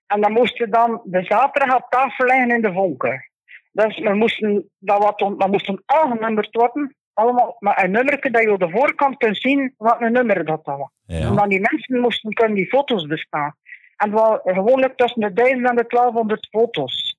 [0.08, 3.30] En dan moesten dan de zaterdag op tafel liggen in de vonken.
[3.72, 6.94] Dus we moesten dat wat dat moesten aangenummerd worden.
[7.12, 10.60] Allemaal met een nummer dat je op de voorkant kunt zien wat een nummer dat
[10.62, 10.88] was.
[11.06, 11.28] Ja.
[11.30, 13.54] Omdat die mensen moesten kunnen die foto's bestaan.
[13.96, 17.16] En was gewoonlijk tussen de 1000 en de 1200 foto's.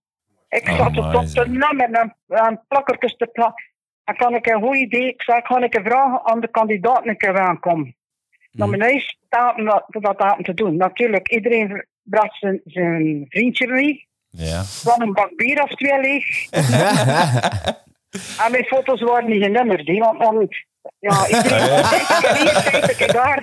[0.49, 3.63] Ik Oh, zat tot de nummer en, en plakkertjes te plakken.
[4.04, 5.08] Dan kan ik een goed idee.
[5.08, 7.95] Ik zei, ga ik vragen aan de kandidaten een keer aankomen.
[8.52, 8.78] Naar Mhm.
[8.78, 10.75] mijn staat dat, dat aan te doen.
[10.78, 14.08] Natuurlijk, iedereen bracht zijn, zijn vriendje mee.
[14.30, 14.63] Ja.
[14.84, 16.50] Dan een bak bier of twee leeg.
[18.43, 19.88] en mijn foto's waren niet genummerd.
[19.88, 20.48] hè, Want dan,
[21.00, 21.84] ja, iedereen
[22.72, 23.41] kijk ik daar.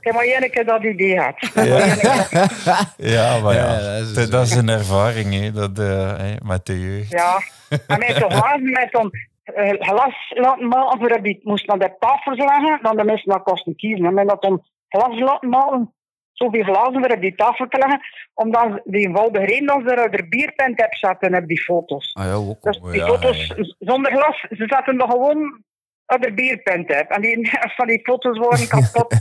[0.00, 1.34] Ik maar één keer dat idee gehad.
[2.96, 6.34] Ja, maar ja, Ja, dat is dat, dat is een ervaring hè, dat, eh, hè,
[6.42, 7.10] met de jeugd.
[7.10, 7.40] Ja,
[7.86, 9.10] en met zo'n glazen met zo'n
[9.42, 13.42] eh, glas laten maken voor die moest naar de tafel leggen, dan de mensen dat
[13.42, 14.06] kosten kiezen.
[14.06, 15.94] En met dat dan glas laten maken,
[16.36, 18.00] zoveel glazen voor op die tafel te leggen,
[18.34, 22.10] omdat die eenvoudige reden dat ze er de bierpent heb zetten op die foto's.
[22.14, 22.62] Ah ja, ook.
[22.62, 23.74] Dus die ja, foto's ja.
[23.78, 25.62] zonder glas, ze zetten er gewoon
[26.06, 27.10] op de bierpent heb.
[27.10, 29.14] En die van die foto's worden kapot.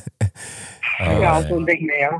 [0.98, 1.42] Ah, ja, ja.
[1.42, 2.20] zo'n ding mee, ja.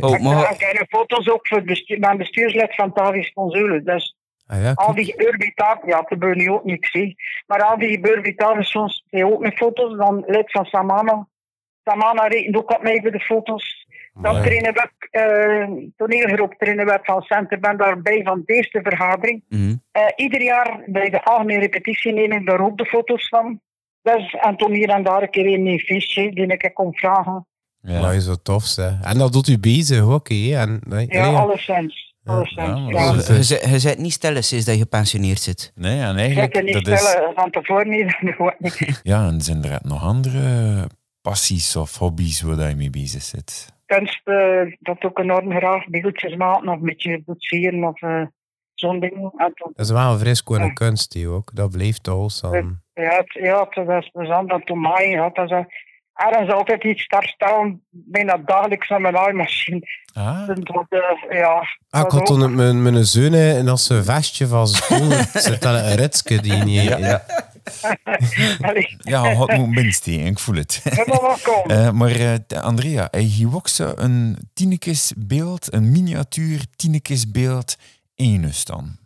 [0.00, 3.84] Oh, Ik maar, ik heb foto's ook voor het bestuur, mijn bestuurslid van Tavis Consulen.
[3.84, 4.16] Dus
[4.52, 7.14] Ah ja, al die gebeurvitaal, ja, dat gebeurt nu ook niks, hè.
[7.46, 9.96] Maar al die gebeurvitaal soms zijn ook met foto's.
[9.96, 11.28] Dan lid van Samana.
[11.84, 13.81] Samana rekent ook op mij voor de foto's.
[14.14, 14.44] Dan Mooi.
[14.44, 14.90] trainen we,
[15.80, 17.58] uh, toneelgroep trainen we van Center.
[17.60, 19.44] ben daarbij van de eerste vergadering.
[19.48, 19.74] Mhm.
[19.92, 23.60] Eh, ieder jaar bij de algemene repetitie neem ik daar ook de foto's van.
[24.02, 27.46] Dus, en toen hier en daar een keer een feestje die ik kom vragen.
[27.80, 28.00] Ja.
[28.00, 28.92] Maar is zo tof, zeg.
[29.02, 30.56] En dat doet u bezig ook, hè.
[30.60, 32.14] En, nee, Ja, nee, alleszins.
[32.24, 32.56] Alleszins.
[32.68, 35.72] ja, maar Ja, dat je, zit- je niet stil sinds dat je gepensioneerd zit.
[35.74, 37.00] Nee, en eigenlijk, kan niet dat is...
[37.08, 37.88] stellen van tevoren
[38.58, 39.00] niet.
[39.02, 40.86] Ja, en zijn er nog andere
[41.22, 43.72] passies of hobby's waar je mee bezig zit?
[43.96, 45.86] Kunst, eh, dat ook enorm graag.
[45.88, 48.22] Beeldjes maken of een beetje boetseren of eh,
[48.74, 49.32] zo'n ding.
[49.56, 50.72] Dat is wel een Ja.
[50.72, 51.50] kunst, die ook.
[51.54, 52.40] Dat blijft toch.
[52.94, 55.10] Ja, het, ja, het was plezant dat toen maaien.
[55.10, 55.64] Ja, dat is, eh,
[56.14, 59.80] ergens altijd iets daar staan, bijna dagelijks aan mijn naaimachine.
[60.14, 61.52] Ah, dat, eh, ja,
[61.90, 65.10] Ah, ik dat had toen mijn, mijn zoon hè, en als een vestje van school
[65.48, 66.82] zit dan een ritske die niet...
[66.82, 67.22] Ja.
[69.12, 70.82] ja, het moet minst die, ik voel het.
[71.66, 77.76] Eh, maar eh, t- Andrea, hij ook zo een Tinekesbeeld, een miniatuur Tinekesbeeld
[78.14, 78.96] in je dan.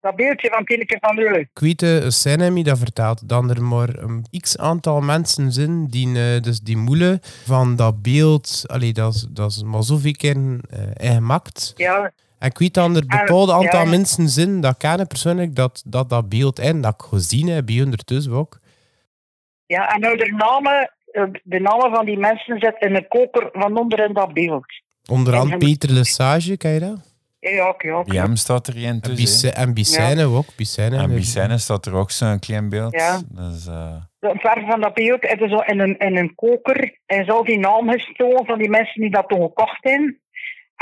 [0.00, 1.40] Dat beeldje van Tineke van Ullen.
[1.40, 5.86] Ik weet, eh, een Senemi dat vertelt dat er maar een x aantal mensen zijn
[5.86, 10.12] die, eh, dus die moelen van dat beeld, allee, dat, is, dat is maar zoveel
[10.12, 10.36] keer
[10.70, 11.72] eh, ingemaakt.
[11.76, 12.12] Ja,
[12.44, 13.90] ik weet dat er bepaald aantal ja.
[13.90, 17.82] mensen zijn, dat kennen persoonlijk, dat dat, dat beeld in, dat ik gezien heb, bij
[17.82, 18.58] ondertussen ook.
[19.66, 23.48] ja, en nou de namen, eh, de namen van die mensen zitten in een koker
[23.52, 24.66] van onder in dat beeld.
[25.10, 27.10] Onder En Peter Lesage, ken je dat?
[27.50, 28.22] Ja, ja, ja.
[28.22, 29.54] Hem staat er En tussen.
[29.54, 30.46] En Bicène ook.
[30.56, 30.96] Bicène.
[30.96, 32.92] En bij Senne staat er ook zo'n klein beeld.
[32.92, 33.20] Ja.
[33.28, 36.98] Dus, eh, De verf van dat beeld is zo in een, in een koker.
[37.06, 40.20] En zo die naam gestolen van die mensen die dat toen gekocht hebben.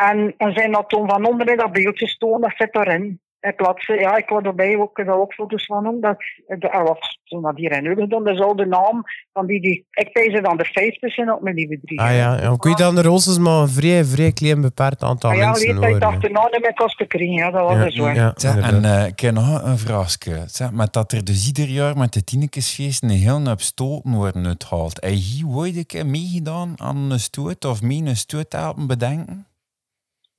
[0.09, 3.21] En, en zijn dat toen van onder in dat beeldje gestolen, dat zit erin.
[3.41, 6.01] Ik laat ze, ja, ik word erbij ook, daar ook foto's van doen.
[6.01, 6.17] Dat,
[6.59, 9.61] dat, was toen dat hier in Ugen doen, dat is al de naam van die,
[9.61, 12.01] die ik denk ze dan de 50 zijn op mijn lieve drie.
[12.01, 15.03] Ah ja, ja ik weet dat er ons is maar een vrij, vrij klein beperkt
[15.03, 17.51] aantal Ah ja, mensen weet dat ik dacht de naam niet meer kosten krijgen, ja,
[17.51, 18.09] dat was Ja, dus zo.
[18.09, 18.73] ja, inderdaad.
[18.73, 20.45] en eh, ik heb nog een vraagje.
[20.47, 24.47] Zeg, met dat er dus ieder jaar met de Tinekesfeesten een heel hoop stoten worden
[24.47, 25.01] uitgehaald.
[25.01, 29.49] Heb je ooit een keer meegedaan aan een stoot of mee een stoot helpen bedenken?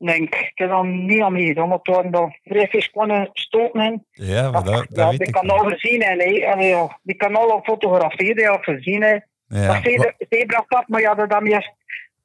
[0.06, 4.06] Denk, ik heb dan niet aan meegedaan, want waren dan vrij spannende stoten in.
[4.12, 5.58] Ja, maar dat, dat ja, weet die ik kan wel.
[5.58, 9.18] al gezien en nee, en ja, die kan al op fotograferen, ja, gezien hè.
[9.48, 9.68] Ja.
[9.68, 11.72] dat zebra- zebrapad, maar ja, dat dan meest,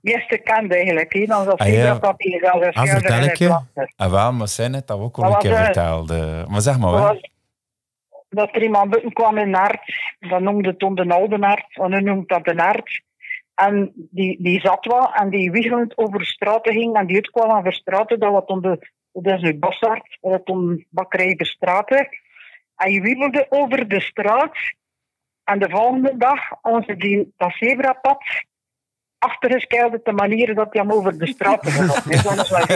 [0.00, 1.24] meest kent eigenlijk, hè.
[1.24, 1.72] Dan dat Ah, ja.
[1.74, 2.74] zebrapad die zelf is.
[2.74, 3.60] Ah, vertel ik je.
[3.96, 6.44] Ah, wel, maar zij net dat ook al Dat een keer eh, vertelde.
[6.48, 7.30] Maar zeg maar, Dat, was,
[8.28, 11.90] dat er iemand buiten kwam in Naert, dat noemde het toen de oude Naert, en
[11.90, 13.04] nu noemt dat de Naert.
[13.56, 17.62] En die, die zat wel en die wiegelend over straten ging en die uitkwam aan
[17.62, 22.08] Verstraten, dat was toen de, dat is nu Bossaard, dat toen bakkerij Verstraten.
[22.76, 24.56] En je wiebelde over de straat
[25.44, 28.22] en de volgende dag, onze die, dat zebrapad,
[29.18, 31.92] achtergeskeilde te manieren dat hij hem over de straat ging.
[32.02, 32.60] Dus dat is wel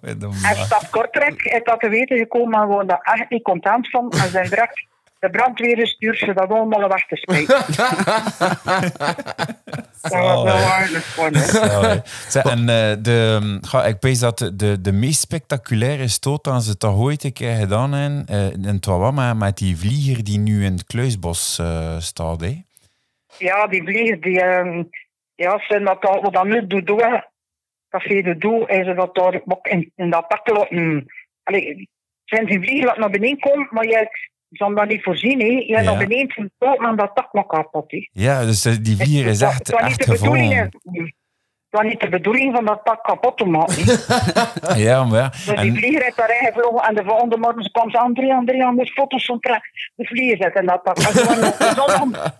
[0.00, 3.90] een En stad Kortrijk is dat te weten gekomen en waren daar echt niet content
[3.90, 4.10] van.
[4.10, 4.86] En zijn direct
[5.20, 7.56] de brandweer stuurt ze dat allemaal weg te spijten.
[10.00, 10.34] dat was
[12.34, 16.96] en eh, de, ga, ik weet dat de, de, meest spectaculaire stoot aan ze toch
[16.96, 20.84] ooit een keer gedaan hebben, eh, in Wawa met die vlieger die nu in het
[20.84, 22.40] Kluisbos eh, staat.
[22.40, 22.62] Hè?
[23.38, 24.40] Ja, die vliegen, die...
[24.40, 24.82] ehm
[25.34, 27.24] ja, zijn dat al, wat dat nu doet doen,
[27.88, 31.06] Café de Doe, is ze dat daar ook in, in dat pak laten...
[31.42, 31.88] Allee,
[32.24, 34.08] zijn die vliegen laten naar beneden komen, maar je
[34.50, 35.46] zal dat niet voorzien, hè.
[35.46, 35.74] Je Ja.
[35.74, 38.08] hebt naar beneden zijn poot aan dat tak maar kapot, hè.
[38.12, 40.72] Ja, dus eh, die vlieger is Het echt, was niet echt de bedoeling,
[41.70, 43.84] was niet de bedoeling van dat pak kapot te maken.
[44.76, 45.28] Ja, maar ja.
[45.28, 48.76] Dus die vlieger heeft daarin gevlogen en de volgende morgen kwam ze André, André, aan
[48.76, 49.60] de foto's van tra-
[49.94, 50.60] de vlieger zetten.
[50.60, 52.34] En dat, dat,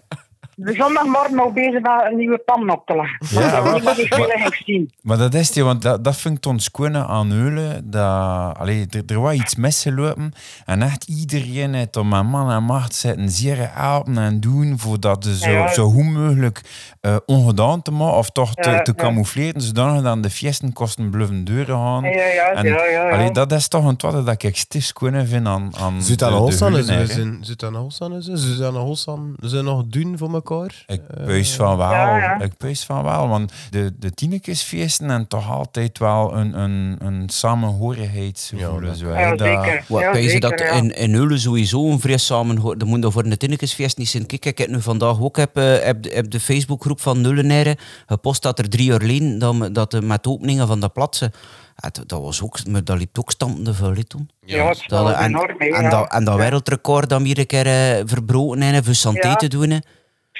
[0.64, 3.40] zondagmorgen nog bezig met een nieuwe pan op te leggen.
[3.40, 4.90] Ja, dat moet ik veel ging zien.
[5.02, 7.90] maar dat is die, want dat, dat vind ik ons kunnen aan Heulen.
[7.90, 10.32] Dat, allee, er, er was iets misgelopen.
[10.64, 15.00] En echt iedereen heeft om mijn man en macht zitten zeer helpen en doen voor
[15.00, 15.72] dat ze zo, Ja.
[15.72, 16.60] zo goed mogelijk
[17.00, 19.02] eh, ongedaan te maken of toch te, Ja, te ja.
[19.02, 22.02] camoufleren, zodanig dat de fiesten kosten bluffen deuren gaan.
[22.02, 23.10] Ja, ja, En, ja, ja, ja.
[23.10, 26.24] allee, dat is toch een twat dat ik stiefs kunnen vind aan, aan Zit de,
[26.24, 26.86] aan de Holsan is
[29.40, 30.30] zijn nog doen voor
[30.86, 31.90] Ik peus van wel.
[31.90, 32.40] Ja, ja.
[32.40, 33.28] Ik peus van wel.
[33.28, 38.82] Want de, de Tinekesfeesten en toch altijd wel een, een, een samenhorigheidsgevoel.
[38.82, 39.84] Ja, zo, Ja, zeker.
[39.88, 40.68] Wat, ja, zeker, dat ja.
[40.70, 42.62] in, in Eulen sowieso een vrij samen...
[42.78, 44.26] Dat moet voor een Tinnekesfeest niet zijn.
[44.26, 47.76] Kijk, ik heb nu vandaag ook heb, eh, heb, de- heb de Facebookgroep van Nullenaren
[48.06, 50.88] gepost dat er drie jaar geleden dat, me- dat de, met de openingen van de
[50.88, 51.32] plaatsen...
[51.80, 54.30] Dat, dat was ook, maar dat liep ook stampende vuil, toen.
[54.44, 55.90] Ja, het Dat, was en, enorm, en, ja.
[55.90, 59.34] dat, en dat wereldrecord dat we hier een keer eh, verbroken hebben voor santé Ja.
[59.36, 59.82] te doen.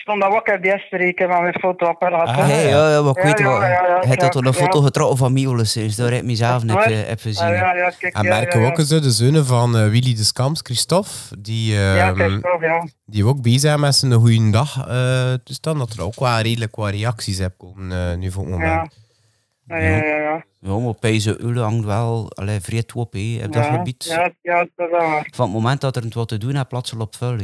[0.01, 2.27] Stond daar wakker die eerste reken van mijn fotoapparaat.
[2.29, 2.37] Ah.
[2.47, 3.61] Hey, ja, ja, maar ik Ja, weet ja, wel.
[3.63, 4.59] ja, ja, Hij had ja, toen een ja.
[4.59, 6.91] foto getrokken van Miolis, dus daar heb ik mezelf net Waar?
[6.91, 7.47] eh, heb gezien.
[7.47, 8.71] Ah, ja, ja, kijk, En ja, merken ja, we ja.
[8.71, 12.87] ook eens de zonen van eh, Willy de Skams, Christophe, die, Ja, ehm, kijk, ja.
[13.07, 14.87] die ook bezig zijn met zijn goede dag.
[14.89, 18.51] eh dus dan dat er ook wel redelijk wat reacties heb komen nu voor het
[18.53, 18.95] moment.
[19.67, 19.77] Ja.
[19.77, 20.45] Ja, ja, ja, ja.
[20.61, 24.05] Ja, maar Pijze Ule hangt wel allee, vrij op dat Ja, gebied.
[24.09, 25.29] Ja, ja, dat is wel waar.
[25.35, 27.39] Van het moment dat er wat te doen is, plaatsen op vuil.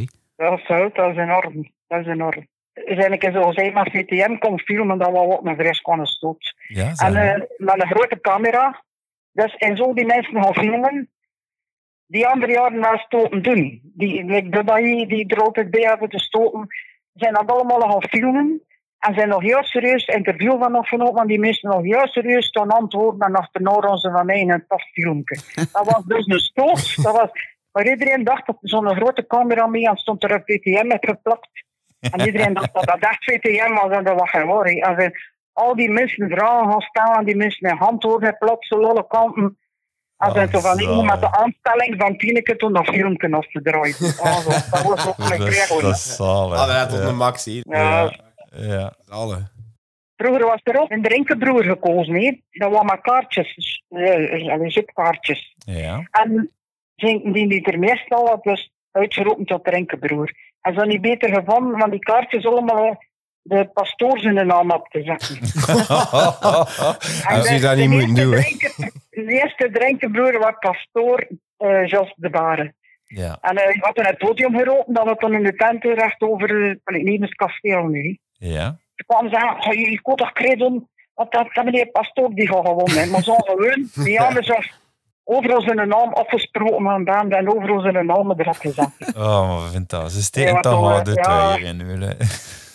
[0.59, 1.75] is fout, dat is enorm.
[1.87, 2.47] Dat is enorm.
[2.73, 6.55] Eigenlijk is zo gezegd, maar VTM kon filmen, dat we wat met fris konden stoot.
[6.69, 8.85] Ja, En eh, met een grote camera.
[9.33, 11.11] Dus en zo die mensen gaan filmen,
[12.07, 13.81] die andere jaren wel stoten doen.
[13.83, 16.67] Die, like de die, die er altijd bij hebben te stoten,
[17.13, 18.61] zijn dat allemaal gaan filmen.
[18.99, 22.69] En zijn nog heel serieus interview van opgenomen, want die mensen nog heel serieus toen
[22.69, 25.41] antwoorden en achterna onze van mij in een tof filmpje.
[25.55, 27.03] Dat was dus een stoot.
[27.03, 27.31] Dat was,
[27.73, 31.49] maar iedereen dacht dat zo'n grote camera mee en stond er een VTM met geplakt.
[32.01, 34.83] En iedereen dacht dat dat echt VTM was en dat was geen.
[34.83, 35.13] En
[35.53, 39.59] al die mensen vragen gaan stellen, die mensen in antwoorden plat, zo alle kanten.
[40.17, 41.11] En zijn toch van zalig.
[41.11, 43.95] met de aanstelling van Tineke toen dat filmpje als te draaien.
[44.23, 45.81] Ah, zo, dat was ook een dat, is, kregel.
[45.81, 46.59] dat is zalig.
[46.59, 47.05] Ah, dat tot ja.
[47.07, 47.63] een max hier.
[47.69, 48.13] Ja.
[48.51, 48.95] ja.
[49.09, 49.49] Alle.
[50.17, 52.41] Vroeger was er ook een drinkenbroer gekozen, hè.
[52.51, 55.55] dat was maar kaartjes, eh, eh, zipkaartjes.
[55.57, 56.09] Ja.
[56.11, 56.51] En
[56.95, 60.33] die, die, er meestal wat dus uitgeroepen tot drinkenbroer.
[60.67, 62.95] En ze niet beter gevonden van die kaartjes allemaal eh,
[63.43, 65.37] de pastoor zijn naam op te zetten.
[67.29, 68.31] En Als je de- dat de niet moet doen,
[69.11, 71.27] De eerste drinkenbroer was pastoor
[71.57, 72.75] eh Jos de Baren.
[73.05, 73.39] ja.
[73.41, 76.51] En hij had toen het podium geroepen, dat we toen in de tent recht over
[76.51, 78.19] uh, nee, het kasteel nu.
[78.33, 78.79] Ja.
[78.95, 82.49] Ze kwamen zeggen, "Ga je je kon toch krijgen, want dat, dat meneer pastoor die
[82.49, 82.99] gaat gewonnen.
[82.99, 84.73] hè." Maar zo gewoon, die anders was
[85.29, 88.91] overal zijn naam afgesproken aan band en overal zijn naam erop gezet.
[89.17, 90.13] Oh, dat.
[90.13, 92.17] Ze steken toch wel de twee hier in.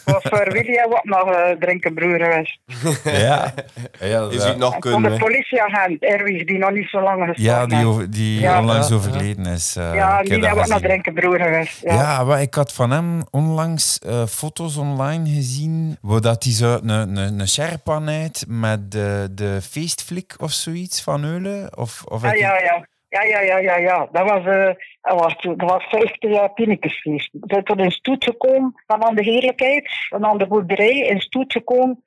[0.05, 2.59] Was voor Willy en wat nog uh, drinkenbroer geweest.
[3.03, 3.53] Ja.
[3.99, 5.01] Ja, Je dat- ziet nog kunnen.
[5.03, 5.17] de hè.
[5.17, 8.59] politieagent, Erwis, die nog niet zo lang gestaan ja, die, over, die Ja.
[8.59, 8.95] onlangs Ja.
[8.95, 9.75] overleden is.
[9.75, 10.81] eh, Ja, die hebben ook nog gezien.
[10.87, 11.81] drinkenbroer geweest.
[11.81, 11.93] Ja.
[11.93, 15.97] Ja, maar ik had van hem onlangs eh, foto's online gezien.
[16.01, 18.45] Waar dat hij zo een, een, een Sherpa met
[18.91, 21.77] de, de feestflik of zoiets van Eulen.
[21.77, 22.85] Of, of je- ja, ja.
[23.11, 24.07] Ja, ja, ja, ja, ja.
[24.11, 27.29] Dat was, eh dat was, dat was 50 jaar Pinnekesfeest.
[27.31, 31.21] We zijn toen in Stoet gekomen, van aan de heerlijkheid, van aan de boerderij, in
[31.21, 32.03] Stoet gekomen.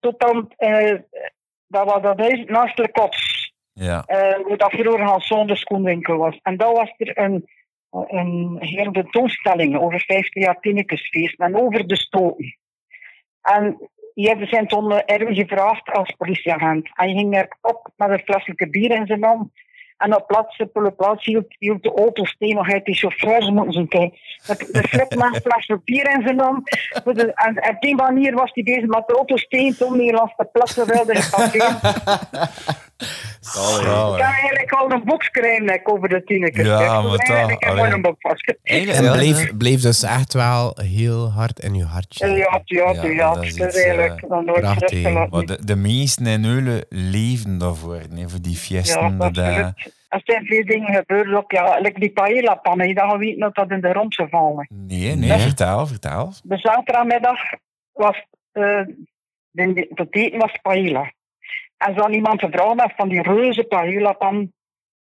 [0.00, 0.98] Tot dan, eh,
[1.66, 3.40] dat was dat huis naast de kots.
[3.74, 4.04] Ja.
[4.06, 6.38] waar dat vroeger Hans de schoenwinkel was.
[6.42, 7.48] En daar was er een,
[7.90, 12.56] een hele tentoonstelling over 50 jaar Pinnekesfeest en over de stoten.
[13.42, 16.90] En die hebben zijn toen Erwin gevraagd als politieagent.
[16.94, 19.50] En je ging er op met een flesje bier in zijn hand.
[20.02, 20.72] En op plaats, op
[21.58, 24.18] hield, de auto steen nog uit die chauffeurs moeten kijken.
[24.48, 26.76] Met de flip met een flesje bier in zijn hand.
[27.34, 30.86] En op die manier was hij bezig met de auto steen hij langs de plassen
[30.86, 31.78] wilde passeren.
[33.44, 33.80] Zalig.
[33.80, 36.66] Ik kan eigenlijk al een boek schrijven like, over de tienekes.
[36.66, 37.92] Ja, maar toch, Ik heb allee.
[37.92, 38.54] een vast.
[38.62, 42.26] En Ja, bleef, bleef dus echt wel heel hard in je hartje.
[42.26, 42.92] Ja, ja, ja.
[42.92, 46.44] Ja, ja, dat is Dat is iets, eigenlijk eh, dan nooit de, de meesten in
[46.44, 48.00] Eulen leven daarvoor.
[48.10, 49.18] Nee, voor die Ja, fiesten.
[49.18, 49.58] dat, eh.
[50.08, 51.52] Er zijn veel dingen gebeurd ook.
[51.52, 54.68] Ja, like die paella-pannen, je dan weten dat dat in de rond gevallen.
[54.86, 55.38] nee, nee, Nee.
[55.38, 56.32] vertel, vertel.
[56.42, 57.38] De zaterdagmiddag
[57.92, 58.80] was eh
[59.50, 61.12] de, eten was paella.
[61.86, 64.52] En zo iemand gevraagd heeft van die reuze paella-pan.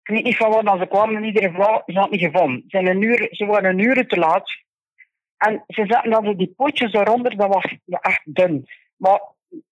[0.03, 2.61] Ik weet niet van waar dat ze kwamen in ieder geval, ze had niet gevonden.
[2.61, 4.51] Ze, zijn een uur, ze waren een uur te laat.
[5.37, 8.67] En ze zetten dat die potjes daaronder, dat was echt dun.
[8.97, 9.21] Maar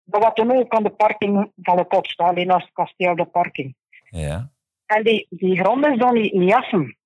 [0.04, 3.16] dat was toen ook aan de parking van de kot staan, alleen naast het kasteel
[3.16, 3.74] de parking.
[4.10, 4.50] Ja.
[4.86, 6.96] En die, die grond is dan niet, niet effen.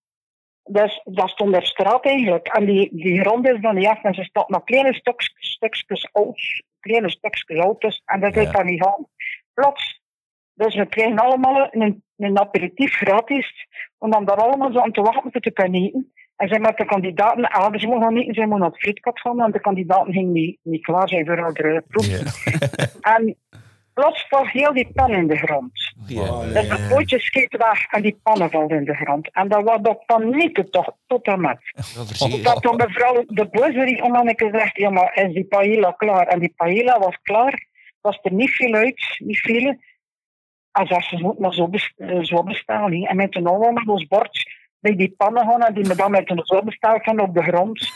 [0.65, 2.49] Dus dat stond op straat eigenlijk.
[2.49, 4.03] En die, die grond is dan niet effen.
[4.03, 6.63] En ze staat nog kleine stukjes, stukjes oud.
[6.81, 8.03] Kleine stukjes auto's.
[8.05, 8.41] En dat Ja.
[8.41, 9.07] is dan niet gaan.
[9.55, 10.01] Plots.
[10.55, 13.67] Dus we kregen allemaal een, een aperitief gratis.
[13.99, 16.13] Om dan daar allemaal zo aan te wachten te kunnen eten.
[16.37, 19.21] En zijn met de kandidaten, ah, ze mogen gaan eten, ze mogen naar het frietkat
[19.21, 19.37] gaan.
[19.37, 22.07] Want de kandidaten gingen niet, niet klaar zijn voor de proef.
[23.15, 23.37] En
[23.95, 25.93] plots valt heel die pan in de grond.
[26.53, 29.33] Dus het potje schiet weg en die pannen vallen in de grond.
[29.33, 31.59] En dat was dat paniek toch, tot en met.
[32.43, 36.27] Dat toen mevrouw de buzzerie om gezegd, ja maar is die paella klaar?
[36.27, 37.67] En die paella was klaar,
[38.03, 39.77] was er niet veel uit, niet veel.
[40.73, 42.93] En zei ze, moet maar zo, best- eh, zo bestaan.
[42.93, 43.07] hè.
[43.07, 46.11] En met een allemaal met ons bord bij die pannen gaan en die me dan
[46.11, 47.79] met een zo besteld van op de grond.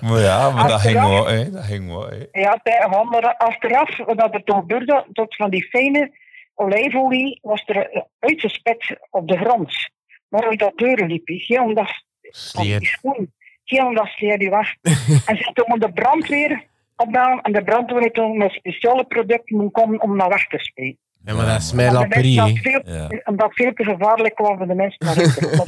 [0.00, 1.50] Maar ja, maar dat ging wel, hè.
[1.50, 2.40] Dat ging wel, hè.
[2.40, 6.12] Ja, tegen maar achteraf, wat er toen gebeurde, tot van die fijne
[6.54, 9.88] olijfolie was er eh, uitgespet op de grond.
[10.28, 12.84] Maar uit dat deuren liep ik, ja, omdat Sleer.
[12.84, 13.32] schoen
[13.64, 14.74] Heel dat sleer die weg.
[15.28, 16.64] en ze toen de brandweer
[16.96, 17.40] opbellen.
[17.42, 20.98] En de brandweer toen met speciale producten moeten komen om dat weg te spreken.
[21.24, 22.60] Ja, maar dat is mijn Omdat lapperie.
[22.62, 23.08] veel, Ja.
[23.24, 25.08] Omdat veel te gevaarlijk was voor de mensen.
[25.08, 25.66] Omdat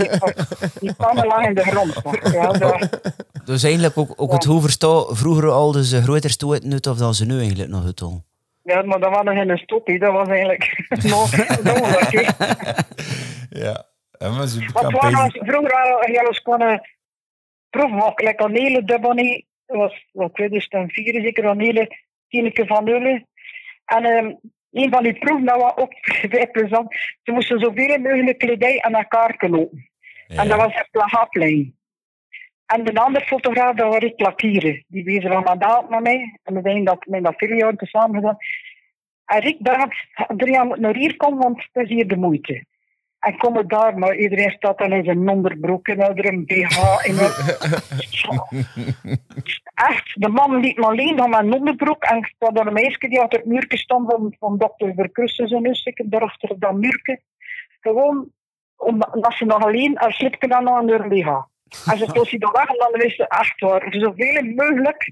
[0.80, 2.00] die, pannen lagen in de grond.
[2.32, 3.00] Ja, dat,
[3.44, 7.14] Dus eigenlijk ook, ook het hoeverstaan vroeger al dus een groter stoot nut of dan
[7.14, 8.22] ze nu eigenlijk nog het al.
[8.62, 9.86] ja, maar dat was nog geen stop.
[9.86, 9.98] hè.
[9.98, 11.30] Dat was eigenlijk nog.
[13.50, 13.84] Ja.
[14.18, 14.72] En maar ze pezen-
[15.46, 16.88] vroeger waren we eens kunnen
[17.70, 18.12] proeven.
[18.16, 19.12] Like een hele dubbel
[19.66, 21.96] was, wat ik weet, is het een vier zeker een hele
[22.28, 22.88] tieneke van.
[22.88, 24.34] En ehm,
[24.70, 25.92] een van die proeven, dat was ook
[26.30, 26.94] vrij plezant.
[27.22, 29.90] Ze moesten zoveel mogelijk kledij aan elkaar knopen.
[30.26, 31.76] En dat was een plagaplijn.
[32.66, 34.84] En de andere fotograaf, dat was ik Lakieren.
[34.88, 36.38] Die wees aan daad met mij.
[36.42, 38.36] En we zijn dat met dat vier jaar tezamen gedaan.
[39.24, 42.64] En Rick dacht, Adriaan moet naar hier komen, want het is hier de moeite.
[43.24, 47.06] En kom ik daar, maar iedereen staat dan in zijn onderbroek en er een BH
[47.06, 47.18] in.
[49.74, 52.02] Echt, de man liep me alleen dan mijn onderbroek.
[52.02, 55.62] En ik had een meisje die achter het muurtje stond van, van dokter Verkrussen en
[55.62, 57.20] dus ik daarachter dat muurtje.
[57.80, 58.30] Gewoon,
[58.76, 61.28] omdat ze nog alleen, als slipje dan nog aan de BH.
[61.90, 63.86] Als ze toen dan weg, dan wist ze echt waar.
[63.90, 65.08] Zoveel mogelijk,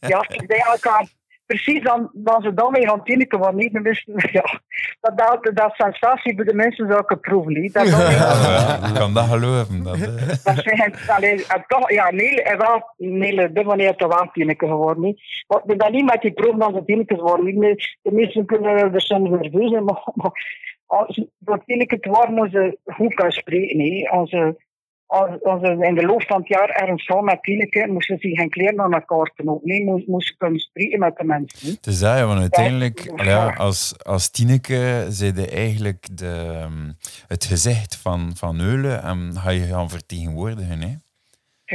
[0.00, 1.08] ja, bij elkaar.
[1.50, 4.60] Precies dan, dan ze dan weer gaan tinniken, want niet meer wisten, ja,
[5.00, 7.52] dat, dat, dat sensatie bij de mensen ik proeven.
[7.52, 7.72] niet.
[7.72, 9.82] Dat, dat, Ja, kan dat geloven.
[9.82, 10.28] Dat, eh.
[10.44, 15.04] dat zijn, allee, toch, ja, nee, en wel, nee, de manier te wel tinniken geworden.
[15.04, 15.20] Niet.
[15.46, 17.58] Want dan niet met die proeven dan ze tinniken worden.
[17.58, 17.98] niet.
[18.02, 20.32] De mensen kunnen er soms nerveus zijn, maar, maar
[20.86, 23.76] als voor tinniken te worden, moeten ze goed kunnen spreken.
[23.76, 24.08] Nee.
[25.10, 28.28] Als, ze- als, in de loop van het jaar ergens gaan met tinniken, moesten ze
[28.28, 29.68] geen kleren aan elkaar knopen.
[29.68, 31.58] Nee, moest, moest kunnen spreken met de mensen.
[31.68, 31.76] niet.
[31.76, 33.48] Het is dat, ja, want uiteindelijk, Ja.
[33.56, 36.90] als, als Tineke, zei je eigenlijk de, ehm,
[37.26, 40.80] het gezicht van, van Eulen en ga je gaan vertegenwoordigen.
[40.80, 40.94] Hè?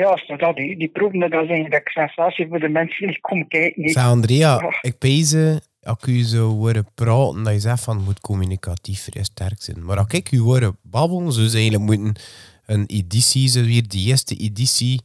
[0.02, 3.90] Ja, dat, die, die proeven, dat is eigenlijk sensatie voor de mensen die komen kijken.
[3.90, 4.78] Zeg, Andrea, Ja.
[4.82, 5.36] ik pees
[5.82, 9.86] als ik u zou horen praten, dat je zegt van moet communicatief vrij sterk zijn.
[9.86, 12.16] Maar als ik u horen babbelen, zou ze eigenlijk moeten
[12.66, 15.01] een editie, zo weer de eerste editie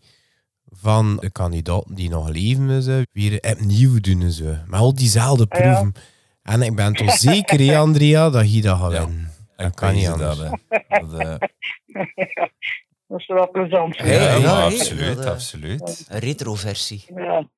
[0.73, 4.31] van de kandidaten die nog leven, zo, weer opnieuw doen.
[4.31, 4.45] Zo.
[4.67, 5.73] Met al diezelfde Ah, Ja.
[5.75, 5.95] proeven.
[6.43, 9.09] En ik ben toch zeker, hè, Andrea, dat je dat gaat Ja.
[9.57, 10.37] Dat kan niet anders.
[10.39, 10.51] dat,
[10.89, 11.07] hè.
[11.07, 11.39] Dat,
[13.09, 13.97] Dat is wel plezant.
[13.97, 16.05] ja, Ja, ja, ja, absoluut, dat, eh, absoluut.
[16.09, 17.05] Een retroversie.
[17.15, 17.49] Ja.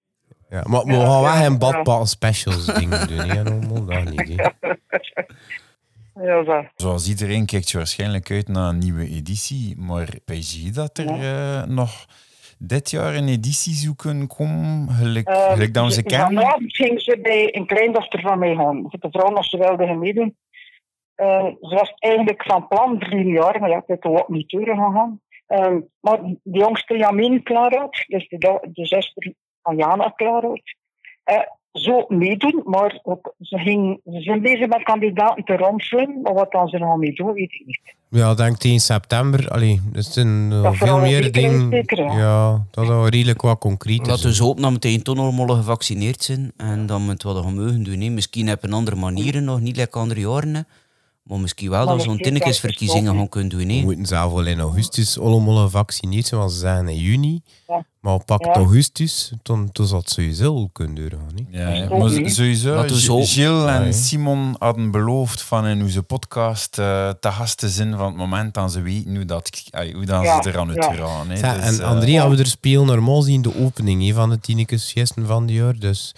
[0.51, 3.19] Ja, maar we gaan wel geen badpaal specials dingen doen.
[3.19, 4.29] hè, allemaal, dat niet.
[4.41, 4.47] hè.
[6.15, 6.65] Ja, zo.
[6.75, 11.65] Zoals iedereen kijkt je waarschijnlijk uit naar een nieuwe editie, maar PSG dat er eh,
[11.65, 12.07] nog
[12.59, 16.43] dit jaar een editie zoeken komt, gelijk, gelijk dan ze kennen.
[16.43, 18.83] Vanavond ging ze bij een kleindochter van mij gaan.
[18.83, 20.37] De vrouw als ze wilde gaan meedoen.
[21.15, 24.51] Eh, ze was eigenlijk van plan drie jaar, maar ja, ik heb er ook niet
[24.51, 25.21] door gegaan.
[25.47, 30.77] Eh, maar de jongste Jamin Klaarhout, dus de, de zuster van Jana Klaarhout,
[31.25, 31.43] eh
[31.73, 36.51] zo meedoen, maar ook, ze, ging, ze zijn bezig met kandidaten te ronselen, maar wat
[36.53, 37.95] dan ze nog mee doen, weet ik niet.
[38.09, 39.49] Ja, ik denk tegen september.
[39.49, 41.71] Allee, er zijn eh, Dat veel vooral meer zeker dingen.
[41.71, 42.19] zeker, ja.
[42.19, 43.99] ja, dat is wel redelijk wat concreet.
[43.99, 44.23] Laten is.
[44.23, 47.83] we dus hopen dat meteen toch allemaal gevaccineerd zijn en dan met wat we mogen
[47.83, 48.15] doen.
[48.15, 50.67] Misschien heb een andere manieren nog, niet lekker andere jaren.
[51.25, 51.31] Hè.
[51.33, 53.67] Maar misschien wel Maar dat we zo'n tinnekesverkiezingen gaan kunnen doen.
[53.67, 53.83] We hè.
[53.83, 57.41] moeten zelf wel in augustus allemaal gevaccineerd zijn, want ze zeggen in juni.
[57.69, 57.85] Ja.
[58.01, 58.53] Maar Ja.
[58.53, 60.95] augustus, dan, dan zal het sowieso wel kunnen
[61.35, 61.47] niet?
[61.51, 61.89] Ja, ja.
[61.89, 62.35] Maar niet.
[62.35, 62.75] sowieso,
[63.25, 63.93] Gilles en Ja, ja.
[63.93, 68.55] Simon hadden beloofd van in onze podcast eh, te gast te zijn van het moment
[68.55, 69.63] dat ze weten hoe, dat,
[69.93, 70.89] hoe dat Ja, ze eraan ja.
[70.89, 71.31] uitgaan.
[71.31, 71.37] hè.
[71.37, 74.41] Zeg, Dus, en eh, Andrea, we er spelen normaal zien de opening hè, van de
[74.41, 75.79] Tinekesfeesten van het jaar.
[75.79, 76.15] Dus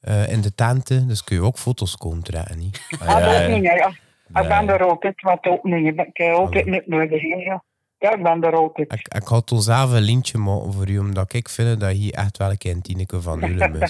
[0.00, 2.58] eh, in de tenten, dus kun je ook foto's komen trekken.
[2.58, 2.80] niet?
[3.00, 3.92] ah, Ah, ja, ja.
[4.32, 4.40] Ja.
[4.40, 5.96] Ik ben er altijd wat openingen.
[5.98, 7.22] Ik heb altijd niet nodig.
[7.22, 7.64] Ja.
[7.98, 8.92] ja, ik ben er altijd.
[8.92, 12.12] Ik, ik had toen zelf een lintje maken voor u, omdat ik vind dat je
[12.12, 13.86] echt wel een keer een Tineke van Ulen hè.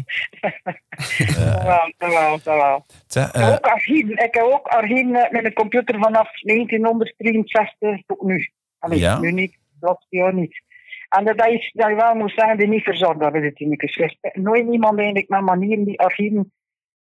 [1.18, 2.86] Jawel, jawel, jawel.
[3.06, 5.28] Zeg, Ik heb ook archieven.
[5.30, 8.50] Met een computer vanaf 1963 tot nu.
[8.78, 9.18] Allee, Ja?
[9.18, 10.62] nu niet, dat jaar niet.
[11.08, 14.16] En dat is dat je wel moet zeggen, die niet verzorgd hebben, de Tinekes.
[14.32, 16.52] Nooit iemand eigenlijk met manieren die archieven.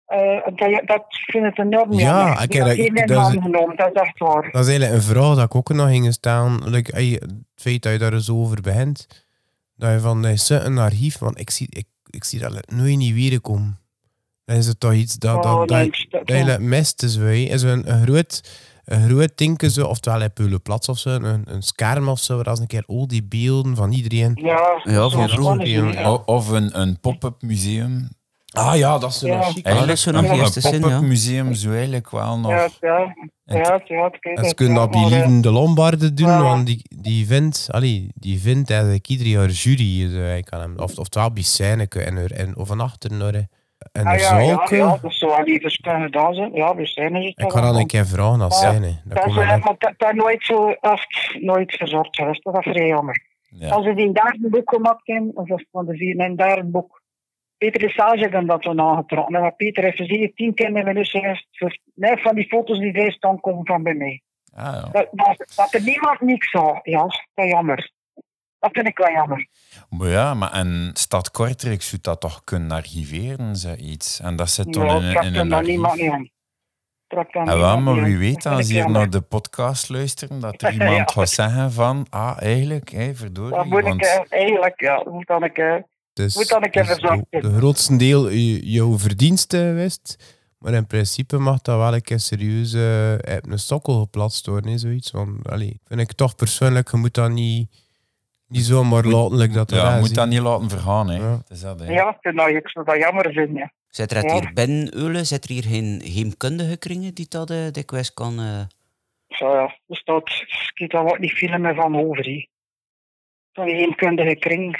[0.07, 2.42] Eh, dat, dat vind ik enorm Ja, jammer.
[2.42, 4.50] ik heb dat- genomen, dat is echt waar.
[4.52, 6.70] Dat is eigenlijk een vraag dat ik ook nog ging stellen.
[6.70, 9.07] Like, ey, het feit dat je daar zo over begint,
[9.76, 12.96] dat je van is een archief, want ik zie, ik, ik zie dat het nooit
[12.96, 13.78] niet weer komen.
[14.44, 16.59] Dan is het toch iets dat, dat, Oh, dat, je ja.
[16.59, 17.02] mist.
[17.02, 17.42] Is, wij.
[17.42, 21.62] is een, een groot, een groot ding, zo, oftewel een Peulenplatz of zo, een, een
[21.62, 24.32] scherm of zo, waar als een keer al die beelden van iedereen.
[24.42, 25.90] Ja, Ja, van vroeger, ja.
[25.90, 26.12] ja.
[26.12, 28.09] of een, een pop-up museum.
[28.57, 29.42] Ah ja, dat is een Ja.
[29.42, 29.64] chic.
[29.66, 31.00] Eigenlijk dat nog een, eerste zin, pop-up ja.
[31.00, 32.50] museum zou eigenlijk wel nog...
[32.50, 36.14] Ja, ja, ja, ja, En ze het, kunnen ja, dat bij eh, Lieden de Lombarden
[36.14, 36.42] doen, Ja.
[36.42, 40.02] want die, die vindt, allee, die vindt eigenlijk ieder jaar jury.
[40.04, 43.34] is, eh, kan hem, of, oftewel bij Seineke en, er, en of een achter naar
[43.92, 46.52] en Ah, ja, ja, ja, dat zou wel even kunnen gedaan zijn.
[46.54, 47.22] Ja, we zijn er.
[47.22, 48.50] Ik ga dan een keer vragen Ja.
[48.50, 48.86] Seine.
[49.04, 52.44] Dat Dat is, komt eh, wel maar dat, dat nooit zo echt nooit verzorgd geweest.
[52.44, 53.24] Dat is vrij jammer.
[53.48, 53.68] Ja.
[53.68, 56.36] Als ze die daar een boek gemaakt hebben, of dat is van de vier en
[56.36, 57.02] daar een boek.
[57.59, 59.34] Peter de Sage heeft dat toen aangetrokken.
[59.34, 61.07] En wat Peter heeft gezien, tien keer met mijn
[61.52, 64.22] voor- nee, van die foto's die daar staan komen van bij mij.
[64.54, 64.80] Ah, ja.
[64.92, 66.78] Dat, dat, dat er niemand niks zou.
[66.82, 67.90] Ja, dat is jammer.
[68.59, 69.46] Dat vind ik wel jammer.
[69.90, 74.20] Maar ja, maar en Stad Kortrijk zou dat toch kunnen archiveren, zoiets.
[74.20, 76.18] En dat zit Ja, dan in, in er een dan niemand archief.
[76.18, 76.30] niet
[77.07, 80.72] er En wel, maar wie weet, Dat als hier naar de podcast luisteren, dat er
[80.78, 80.88] Ja.
[80.88, 83.54] iemand gaat zeggen van, ah, eigenlijk, hé, verdorie.
[83.57, 85.59] Dat moet ik want- eh, eigenlijk, ja, moet dan ik...
[86.18, 86.98] eh, Dus, Moet dan een keer dus
[87.30, 88.30] de, grootste deel
[88.62, 90.34] jouw verdiensten wist.
[90.58, 94.70] Maar in principe mag dat wel een keer serieus eh, op een sokkel geplaatst worden.
[94.70, 95.10] hè, Zoiets.
[95.10, 97.68] Want, allee, vind ik toch persoonlijk, je moet dat niet,
[98.48, 101.16] niet zomaar laten like dat Ja, je moet dat niet laten vergaan, hè.
[101.16, 101.36] Ja.
[101.36, 101.92] Het is dat, hè.
[101.92, 103.56] Ja, dat, ik zou dat jammer vinden.
[103.56, 103.72] Ja.
[103.88, 104.40] Zit er het Ja.
[104.40, 105.26] hier binnen Eulen?
[105.26, 108.38] Zit er hier geen heemkundige kringen die dat eh, dikwijls kan...
[108.38, 108.60] eh,
[109.28, 110.30] Zo ja, er staat,
[110.74, 112.48] ik daar wat niet veel meer van over.
[113.52, 114.76] Van die heemkundige kring.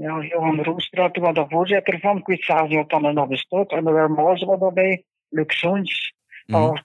[0.00, 2.16] Ja, Johan Roosstraat was de voorzitter van.
[2.16, 3.70] Ik weet zelfs niet of dat er nog bestaat.
[3.70, 5.04] En er waren Maas wat daarbij.
[5.28, 6.14] Luc Soens.
[6.46, 6.76] Oh,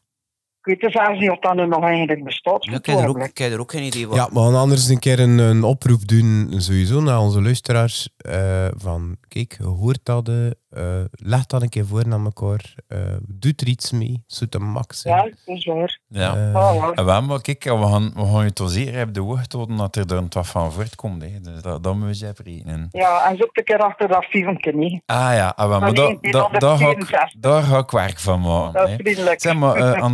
[0.64, 2.66] ik weet zelfs niet of dat er nog eigenlijk bestaat.
[2.66, 4.16] Ja, ik heb er ook, ik heb er ook geen idee wat.
[4.16, 8.10] Ja, we gaan anders een keer een, een oproep doen, sowieso naar onze luisteraars.
[8.18, 12.76] eh, van, kijk, je hoort dat, eh, eh, leg dat een keer voor naar elkaar.
[12.88, 12.98] eh
[13.28, 15.02] doe er iets mee, zoet de max.
[15.02, 15.16] zijn.
[15.16, 16.00] Ja, dat is waar.
[16.08, 16.30] Ja.
[16.54, 16.92] Ah, ja.
[16.94, 20.08] En maar kijk, we gaan, we gaan je toch zeer op de houden dat er
[20.08, 21.22] dan wat van voortkomt.
[21.22, 21.40] Hè.
[21.42, 22.88] Dus dat, dat moeten we eens rekenen.
[22.92, 25.02] Ja, en zoek een keer achter dat filmpje niet.
[25.06, 27.40] Ah ja, ah, maar Maar da, nee, da, die daar, ga ik, 164.
[27.42, 28.74] daar ga ik werk van maken.
[28.74, 28.96] Dat is hè.
[28.98, 29.42] vriendelijk.
[29.42, 30.04] Zeg maar, eh,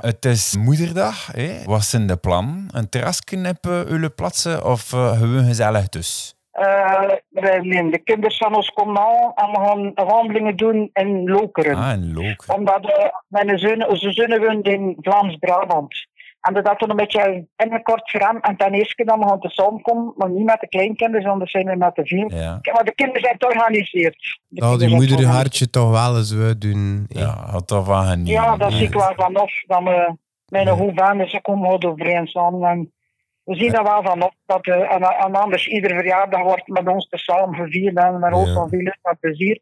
[0.00, 1.26] Het is moederdag.
[1.32, 1.64] Hè?
[1.64, 2.68] Wat zijn de plannen?
[2.72, 6.34] Een terrasje op uh, plaatsen of uh, gewoon gezellig dus?
[6.54, 9.02] Eh, wij nemen de kinderen van ons komen
[9.34, 11.76] en we gaan wandelingen doen in Lokeren.
[11.76, 12.44] Ah, en leuk.
[12.56, 16.06] Omdat uh, mijn zoon, woont in Vlaams-Brabant.
[16.44, 18.38] En dat toen een beetje ingekort voor hem.
[18.40, 21.66] En ten eerste dan we gaan te samenkomen, maar niet met de kleinkinderen, anders zijn
[21.66, 22.34] we met de vier.
[22.34, 24.38] Ja, Maar de kinderen zijn georganiseerd.
[24.48, 27.04] De Nou, die moeder hartje toch wel eens we doen.
[27.08, 28.32] ja had er van genieten.
[28.34, 29.52] Ja, dat zie ik wel vanaf.
[29.66, 30.16] Dat we,
[30.48, 30.72] mijn Ja.
[30.74, 32.68] hoeven, ze komen goed overeen samen.
[32.70, 32.92] En
[33.44, 37.08] we zien er wel vanaf dat uh, en, en anders ieder verjaardag wordt met ons
[37.08, 38.54] te samen gevierd en met ons Ja.
[38.54, 39.60] van veel plezier.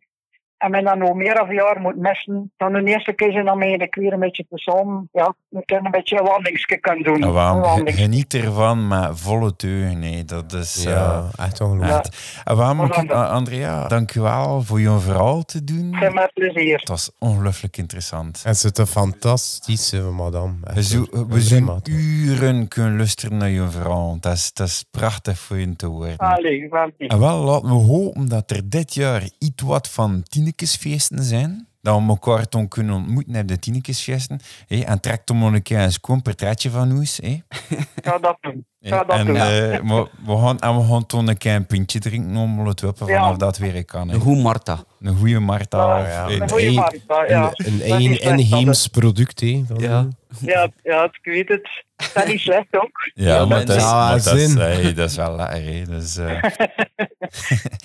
[0.63, 3.45] En men dan nog meer of een jaar moet missen, dan de eerste keer zijn
[3.45, 5.09] dan mee de weer een beetje te samen.
[5.13, 7.19] Ja, we kunnen een beetje een wandelingsje kunnen doen.
[7.19, 7.97] Ja, Een wandeling.
[7.97, 9.99] Geniet ervan met volle teugen.
[9.99, 10.85] Nee, dat is...
[10.85, 12.41] eh, Ja, echt ongelooflijk.
[12.45, 15.97] En waarom, uh, Andrea, dank u wel voor je verhaal te doen.
[15.99, 16.79] Zijn met plezier.
[16.79, 18.43] Het was ongelooflijk interessant.
[18.47, 20.53] En ze is een fantastische madame.
[20.65, 20.75] Echt
[21.29, 21.89] We, zo, maat.
[21.89, 24.17] uren kunnen luisteren naar je verhaal.
[24.21, 26.17] Dat is, dat is prachtig voor je te horen.
[26.17, 27.11] Allee, wel niet.
[27.11, 30.23] En wel, laten we hopen dat er dit jaar iets wat van
[30.57, 31.67] Tinekesfeesten zijn.
[31.83, 34.41] Dat we elkaar dan kunnen ontmoeten op de Tinekesfeesten.
[34.67, 37.19] Hé, en trek dan maar een keer een schoon portretje van ons.
[37.23, 37.43] Hé.
[38.03, 38.67] Ga dat doen.
[38.81, 39.37] Ga Hé, dat En, doen.
[39.37, 42.81] eh, maar we gaan, en we gaan toen een keer een pintje drinken om het
[42.81, 43.21] wippen Ja.
[43.21, 44.09] vanaf dat weer kan.
[44.09, 44.15] Hè.
[44.15, 44.85] Een goed Marta.
[45.01, 45.99] Een goede Marta.
[45.99, 46.25] Ja, ja.
[46.29, 47.51] Een Een- Marta, ja.
[47.53, 49.65] Een, een, een inheems product, hè.
[49.77, 50.07] Ja.
[50.41, 51.85] Ja, ja, ik weet het.
[52.15, 53.11] Dat is niet slecht ook.
[53.15, 54.59] Ja, Ja, maar, dat is, ja, maar dat, is, zin.
[54.59, 55.87] hey, dat is wel lekker.
[55.89, 56.43] Dus, eh,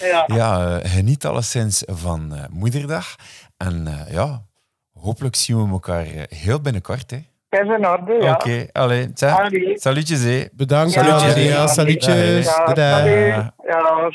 [0.11, 0.23] Ja.
[0.27, 3.15] ja, eh, geniet alleszins van eh, Moederdag.
[3.57, 4.45] En eh, ja,
[4.93, 7.11] hopelijk zien we elkaar eh, heel binnenkort.
[7.11, 7.17] Hè.
[7.49, 8.33] Dat is in orde, ja.
[8.33, 8.67] Oké.
[8.71, 9.09] Allee.
[9.73, 10.45] Salutjes, hè.
[10.53, 11.37] Bedankt, Andrea.
[11.37, 12.45] ja, Salutjes.
[12.45, 14.11] Ja,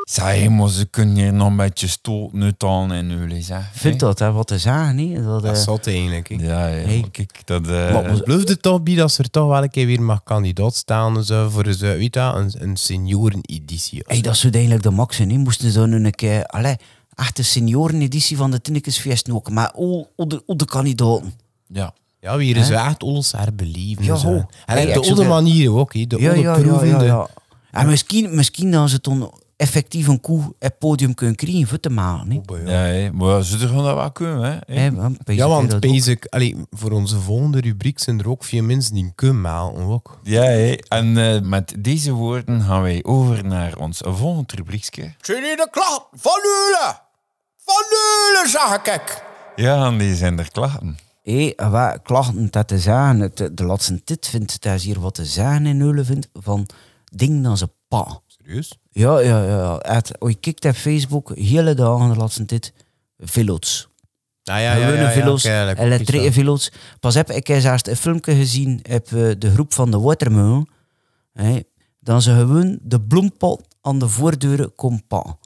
[0.00, 3.70] Zeg, maar ze kunnen hier nog een beetje stoot uit aan en jullie, zeg.
[3.72, 5.16] Vind dat, hè, wat te zeggen, niet?
[5.16, 6.28] Dat, Dat eh, is zot eigenlijk.
[6.28, 6.34] hè.
[6.34, 7.00] Ja, ja, Hey.
[7.00, 7.68] maar kijk, dat...
[7.68, 10.22] eh, Maar we beloofden toch bij dat ze er toch wel een keer weer mag
[10.22, 14.02] kandidaat staan zo, voor zo, weet een, een senioreneditie.
[14.06, 15.30] hey, dat zou eigenlijk de max zijn.
[15.30, 15.36] hè.
[15.36, 16.44] Moesten ze nu een keer...
[16.46, 16.76] Allee,
[17.20, 19.50] echt een senioreneditie van de Tinnekesfeest ook.
[19.50, 21.34] Maar al, al, de, al de kandidaten.
[21.66, 21.92] ja.
[22.22, 24.04] Ja, weer is echt alles herbeleven.
[24.04, 24.28] Ja, zo.
[24.28, 26.06] En Hey, de de- manieren ook, hè.
[26.06, 27.28] de Ja, oude ja, ja, ja, de- ja.
[27.70, 31.80] En misschien, misschien dat ze dan effectief een koe op het podium kunnen krijgen voor
[31.80, 31.88] te.
[31.88, 32.22] Oh,
[32.66, 34.84] Ja, maar ze gaan dat wel kunnen, hè.
[35.32, 39.40] Ja, want basic, allee, voor onze volgende rubriek zijn er ook veel mensen die kunnen
[39.40, 40.20] malen ook.
[40.22, 40.72] Ja, hè.
[40.88, 45.02] en eh, met deze woorden gaan wij over naar ons volgende rubriekje.
[45.02, 46.40] Die de klacht van?
[47.70, 49.22] Van Eulen, zag ik.
[49.56, 50.98] Ja, en die zijn er klachten.
[51.22, 53.20] Hé, wat klachten dat te zeggen.
[53.20, 56.28] Het- De, de laatste tijd vindt dat ze hier wat te zeggen in Eulen vindt
[56.32, 56.66] van
[57.04, 58.20] dingen dan ze pa.
[58.26, 58.78] Serieus?
[58.90, 59.78] Ja, ja, ja.
[59.82, 62.72] Het, als je kijkt op Facebook, hele dagen de laatste tijd,
[63.18, 63.88] velo's.
[64.44, 66.72] Ah, ja, ja, gewone ja, ja, velo's, ik elektrische velo's.
[67.00, 70.68] Pas heb ik eens eerst een filmpje gezien op eh, de groep van de Watermoon.
[71.32, 71.60] Hè,
[72.00, 75.38] dan ze gewoon de bloempot aan de voordeuren komen pakken.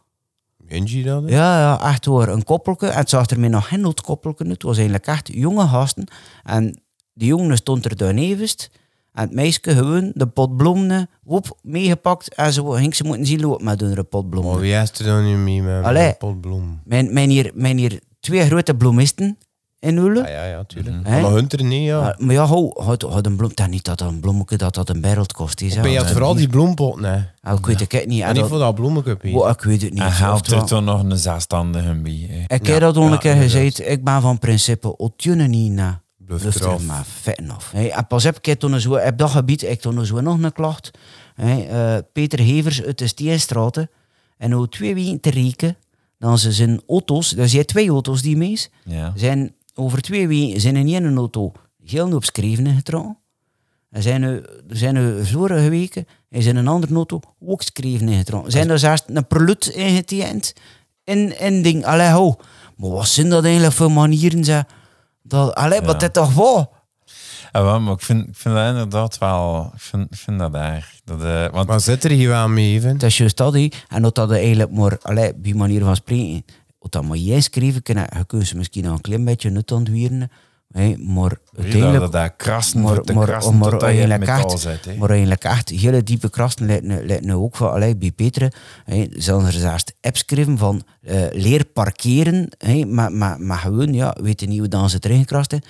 [0.68, 1.22] Meen dat?
[1.26, 2.28] Ja, ja, echt hoor.
[2.28, 2.86] Een koppelke.
[2.86, 4.46] En het zag er mij nog geen koppelke.
[4.48, 6.06] Het was eigenlijk echt jonge gasten.
[6.42, 6.82] En
[7.14, 8.70] die jongen stond er daarnevens.
[9.12, 12.34] En het meisje gewoon de pot bloemen woep, meegepakt.
[12.34, 14.52] En zo ging ze moeten zien lopen met een pot bloemen.
[14.52, 16.14] Maar wie is er dan niet mee met Allee.
[16.14, 16.80] pot bloem?
[16.84, 19.38] Mijn, mijn, hier, mijn hier twee grote bloemisten
[19.84, 20.20] in Ulle.
[20.20, 20.96] Ja, ja, ja, tuurlijk.
[21.08, 21.20] Hè?
[21.20, 22.00] Maar Hunter niet, ja.
[22.00, 23.50] Maar, maar ja, hou, houd, houd een bloem.
[23.54, 25.60] Dat niet dat een bloemetje dat dat een wereld kost.
[25.60, 25.74] Is.
[25.74, 27.20] Ben je had vooral die bloempot, nee.
[27.40, 28.22] Ah, ik weet het niet.
[28.22, 28.78] En En niet voor dat.
[28.80, 30.02] Oh, ik weet het niet.
[30.02, 32.26] En helpt er toch nog een zelfstandige bij.
[32.30, 32.54] hè.
[32.54, 33.88] Ik heb dat al een keer gezegd.
[33.88, 36.02] Ik ben van principe, otjune niet na.
[36.26, 37.72] Bluff maar vet af.
[37.72, 40.52] Hey, en pas heb ik toen zo, op dat gebied, ik toen zo nog een
[40.52, 40.90] klacht.
[41.34, 43.90] Hey, eh, Peter Hevers uit de Steenstraten.
[44.38, 45.76] En hoe twee weken te rekenen,
[46.18, 49.12] dan ze zijn auto's, er zijn twee auto's die mee is, Ja.
[49.16, 51.52] zijn over twee weken zijn in één auto
[51.84, 53.18] heel hoop schreven getrokken.
[53.90, 58.52] Er zijn er zijn nu vorige weken is in een andere auto ook schreven ingetrokken.
[58.52, 60.52] Zijn er zelfs een prelut ingetekend
[61.04, 61.84] in, in ding.
[61.84, 62.36] Allee, ho.
[62.76, 64.44] Maar wat zijn dat eigenlijk voor manieren?
[64.44, 64.64] Zeg?
[65.22, 66.72] Dat, allee, wat dit toch wel?
[67.52, 69.70] Ja, wel, maar ik vind, ik vind dat inderdaad wel...
[69.74, 71.00] Ik vind, ik vind dat erg.
[71.04, 72.98] Dat, eh, want Maar zit er hier wel mee, even?
[72.98, 73.54] Dat is juist dat.
[73.88, 76.44] En dat dat eigenlijk maar, allee, bij manier van spreken,
[76.84, 80.30] wat dat maar jij schrijven kan, je kunt ze misschien een klein beetje nut ontwieren,
[80.70, 82.00] hè, maar uiteindelijk...
[82.00, 84.98] dat, dat krassen maar, maar, krassen maar, eigenlijk echt, zet.
[84.98, 86.66] maar eigenlijk echt hele diepe krachten
[87.06, 88.54] lijkt nu, ook van, allee, bij Peter,
[88.84, 93.92] hè, zullen er zelfs apps schrijven van eh, leer parkeren, hè, maar, maar, maar gewoon,
[93.92, 95.68] ja, weet niet hoe dan ze erin gekrast hebben.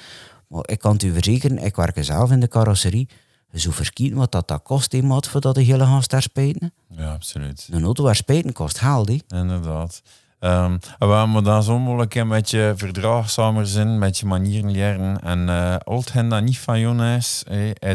[0.48, 3.08] Maar ik kan het u verzekeren, ik werk zelf in de carrosserie,
[3.52, 6.72] zo verkieten wat dat, dat kost, hè, maat, voordat de hele gaan daar spijten.
[6.88, 7.68] Ja, absoluut.
[7.70, 9.22] Een auto waar spijten kost, haal die.
[9.28, 10.02] Inderdaad.
[10.40, 15.20] Ehm waar we dan zo mogelijk een beetje verdraagzamer zijn, met je manieren leren.
[15.20, 17.42] En eh old hen dat niet van jongens.
[17.48, 17.88] eh, uit eh,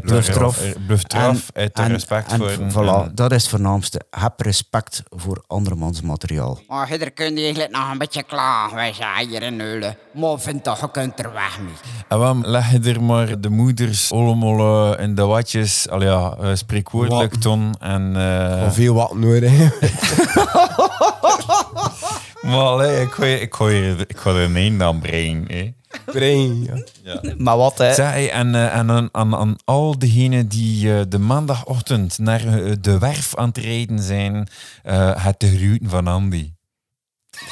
[1.54, 2.50] uit de en- respect en voor.
[2.52, 4.02] Voilà, en- dat is het voornaamste.
[4.10, 6.60] Heb respect voor andermans materiaal.
[6.68, 8.76] Maar hier kun je eigenlijk nog een beetje klagen.
[8.76, 9.98] Wij zijn hier in Eulen.
[10.14, 11.74] Maar vind toch, je kunt er weg mee.
[12.08, 16.50] En waarom leg je er maar de moeders allemaal in de watjes, al ja, eh,
[16.54, 17.74] spreekwoordelijk ton.
[17.80, 19.52] En, eh, Al veel wat nodig.
[22.42, 25.46] maar allee, ik ga je- ik je- ik er een dan brengen.
[25.52, 25.74] hè.
[26.06, 26.64] Brein,
[27.04, 27.22] ja.
[27.38, 27.94] Maar wat, hè?
[27.94, 32.46] Zeg, hey, en, eh, en aan, aan, aan al diegenen die eh, de maandagochtend naar
[32.64, 34.48] eh, de werf aan het rijden zijn,
[34.84, 36.52] eh, het de groeten van Andy.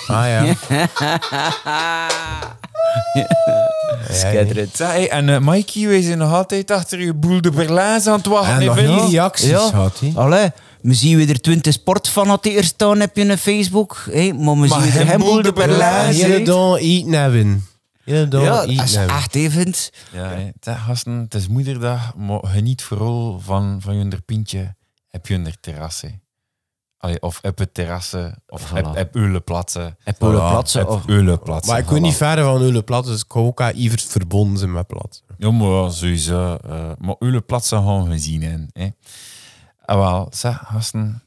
[0.07, 0.53] Ah ja.
[4.11, 4.75] Schitterend.
[4.75, 8.17] Zeg, hey, en eh, Mikey, wij zijn nog altijd achter je boel de Berlijns aan
[8.17, 8.53] het wachten.
[8.59, 9.71] En nog geen reacties Ja.
[9.71, 10.11] had hij.
[10.15, 10.51] Allee,
[10.87, 14.03] we zien weer er 20 sportfanatiekers staan heb je in Facebook.
[14.11, 16.13] Hé, maar we zien Maar geen geen boel de Berlijn.
[16.13, 17.65] Hele dag eten hebben.
[18.03, 19.15] Hele dag Ja, eten is hebben.
[19.15, 19.73] echt even.
[20.11, 24.75] Ja, gasten, het is moederdag, maar geniet vooral van, van je pintje.
[25.07, 26.21] Heb je een.
[26.97, 28.73] Allee, of op het terrassen, of Voilà.
[28.73, 29.97] heb, heb ulle plaatsen.
[30.03, 31.05] Heb plaatsen, Heb of-.
[31.67, 32.01] Maar ik wil voilà.
[32.01, 35.23] niet verder van Ulle Plat, dus ik hou ook aan Ivers verbonden zijn met Plat.
[35.37, 36.55] Ja, maar sowieso.
[36.69, 38.69] eh, maar ulle plaatsen gaan we zien.
[38.73, 38.87] Hè.
[39.87, 41.21] En wel, zeg, gasten,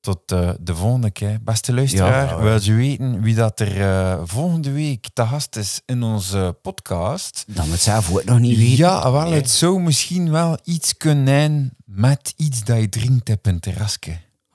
[0.00, 1.38] tot eh, de volgende keer.
[1.42, 2.38] Beste luisteraar, Ja.
[2.42, 7.44] wil je weten wie dat er eh, volgende week te gast is in onze podcast?
[7.46, 8.76] Dat moet zelf ook nog niet weten.
[8.76, 13.46] Ja, wel, het zou misschien wel iets kunnen zijn met iets dat je drinkt op
[13.46, 13.98] een terrasje.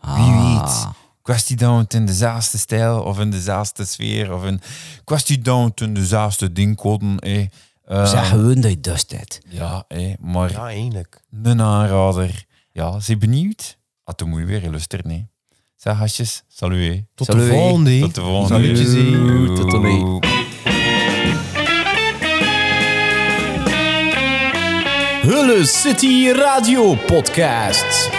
[0.02, 0.62] Wie Ah.
[0.64, 0.88] weet.
[1.22, 4.62] Kwestie dat we het in dezelfde stijl of in dezelfde sfeer of in
[5.04, 7.20] kwestie dat we het in dezelfde ding koden.
[7.20, 7.48] Eh.
[7.86, 9.40] Eh, Zeg gewoon dat je dust hebt.
[9.48, 11.22] ja, eh, maar Ja, eigenlijk.
[11.44, 12.46] een aanrader.
[12.78, 13.78] Ja, ze benieuwd?
[14.04, 15.08] Ah, toen moet je weer luisteren.
[15.08, 15.28] Nee.
[15.76, 16.94] Zeg, hasjes, salut.
[16.94, 17.02] hè.
[17.16, 17.46] Tot Salut.
[17.48, 18.00] de volgende.
[18.00, 18.48] Tot de volgende.
[18.66, 19.12] Salutjes, hè.
[19.12, 19.48] Doei.
[19.56, 20.28] Tot de volgende.
[25.22, 28.17] Hulle City Radio Podcast.